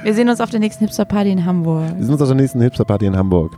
[0.03, 1.95] Wir sehen uns auf der nächsten Hipster-Party in Hamburg.
[1.95, 3.57] Wir sind uns auf der nächsten Hipster-Party in Hamburg.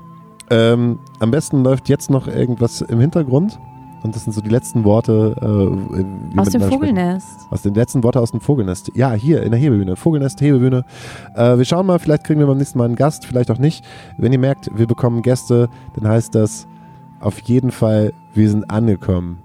[0.50, 3.60] Ähm, am besten läuft jetzt noch irgendwas im Hintergrund.
[4.04, 5.36] Und das sind so die letzten Worte.
[5.42, 6.70] Äh, Aus dem miteinander sprechen.
[6.70, 7.28] Vogelnest.
[7.50, 8.92] Aus den letzten Worte aus dem Vogelnest.
[8.94, 9.96] Ja, hier in der Hebebühne.
[9.96, 10.86] Vogelnest, Hebebühne.
[11.34, 13.84] Äh, wir schauen mal, vielleicht kriegen wir beim nächsten Mal einen Gast, vielleicht auch nicht.
[14.18, 16.68] Wenn ihr merkt, wir bekommen Gäste, dann heißt das
[17.20, 19.40] auf jeden Fall, wir sind angekommen.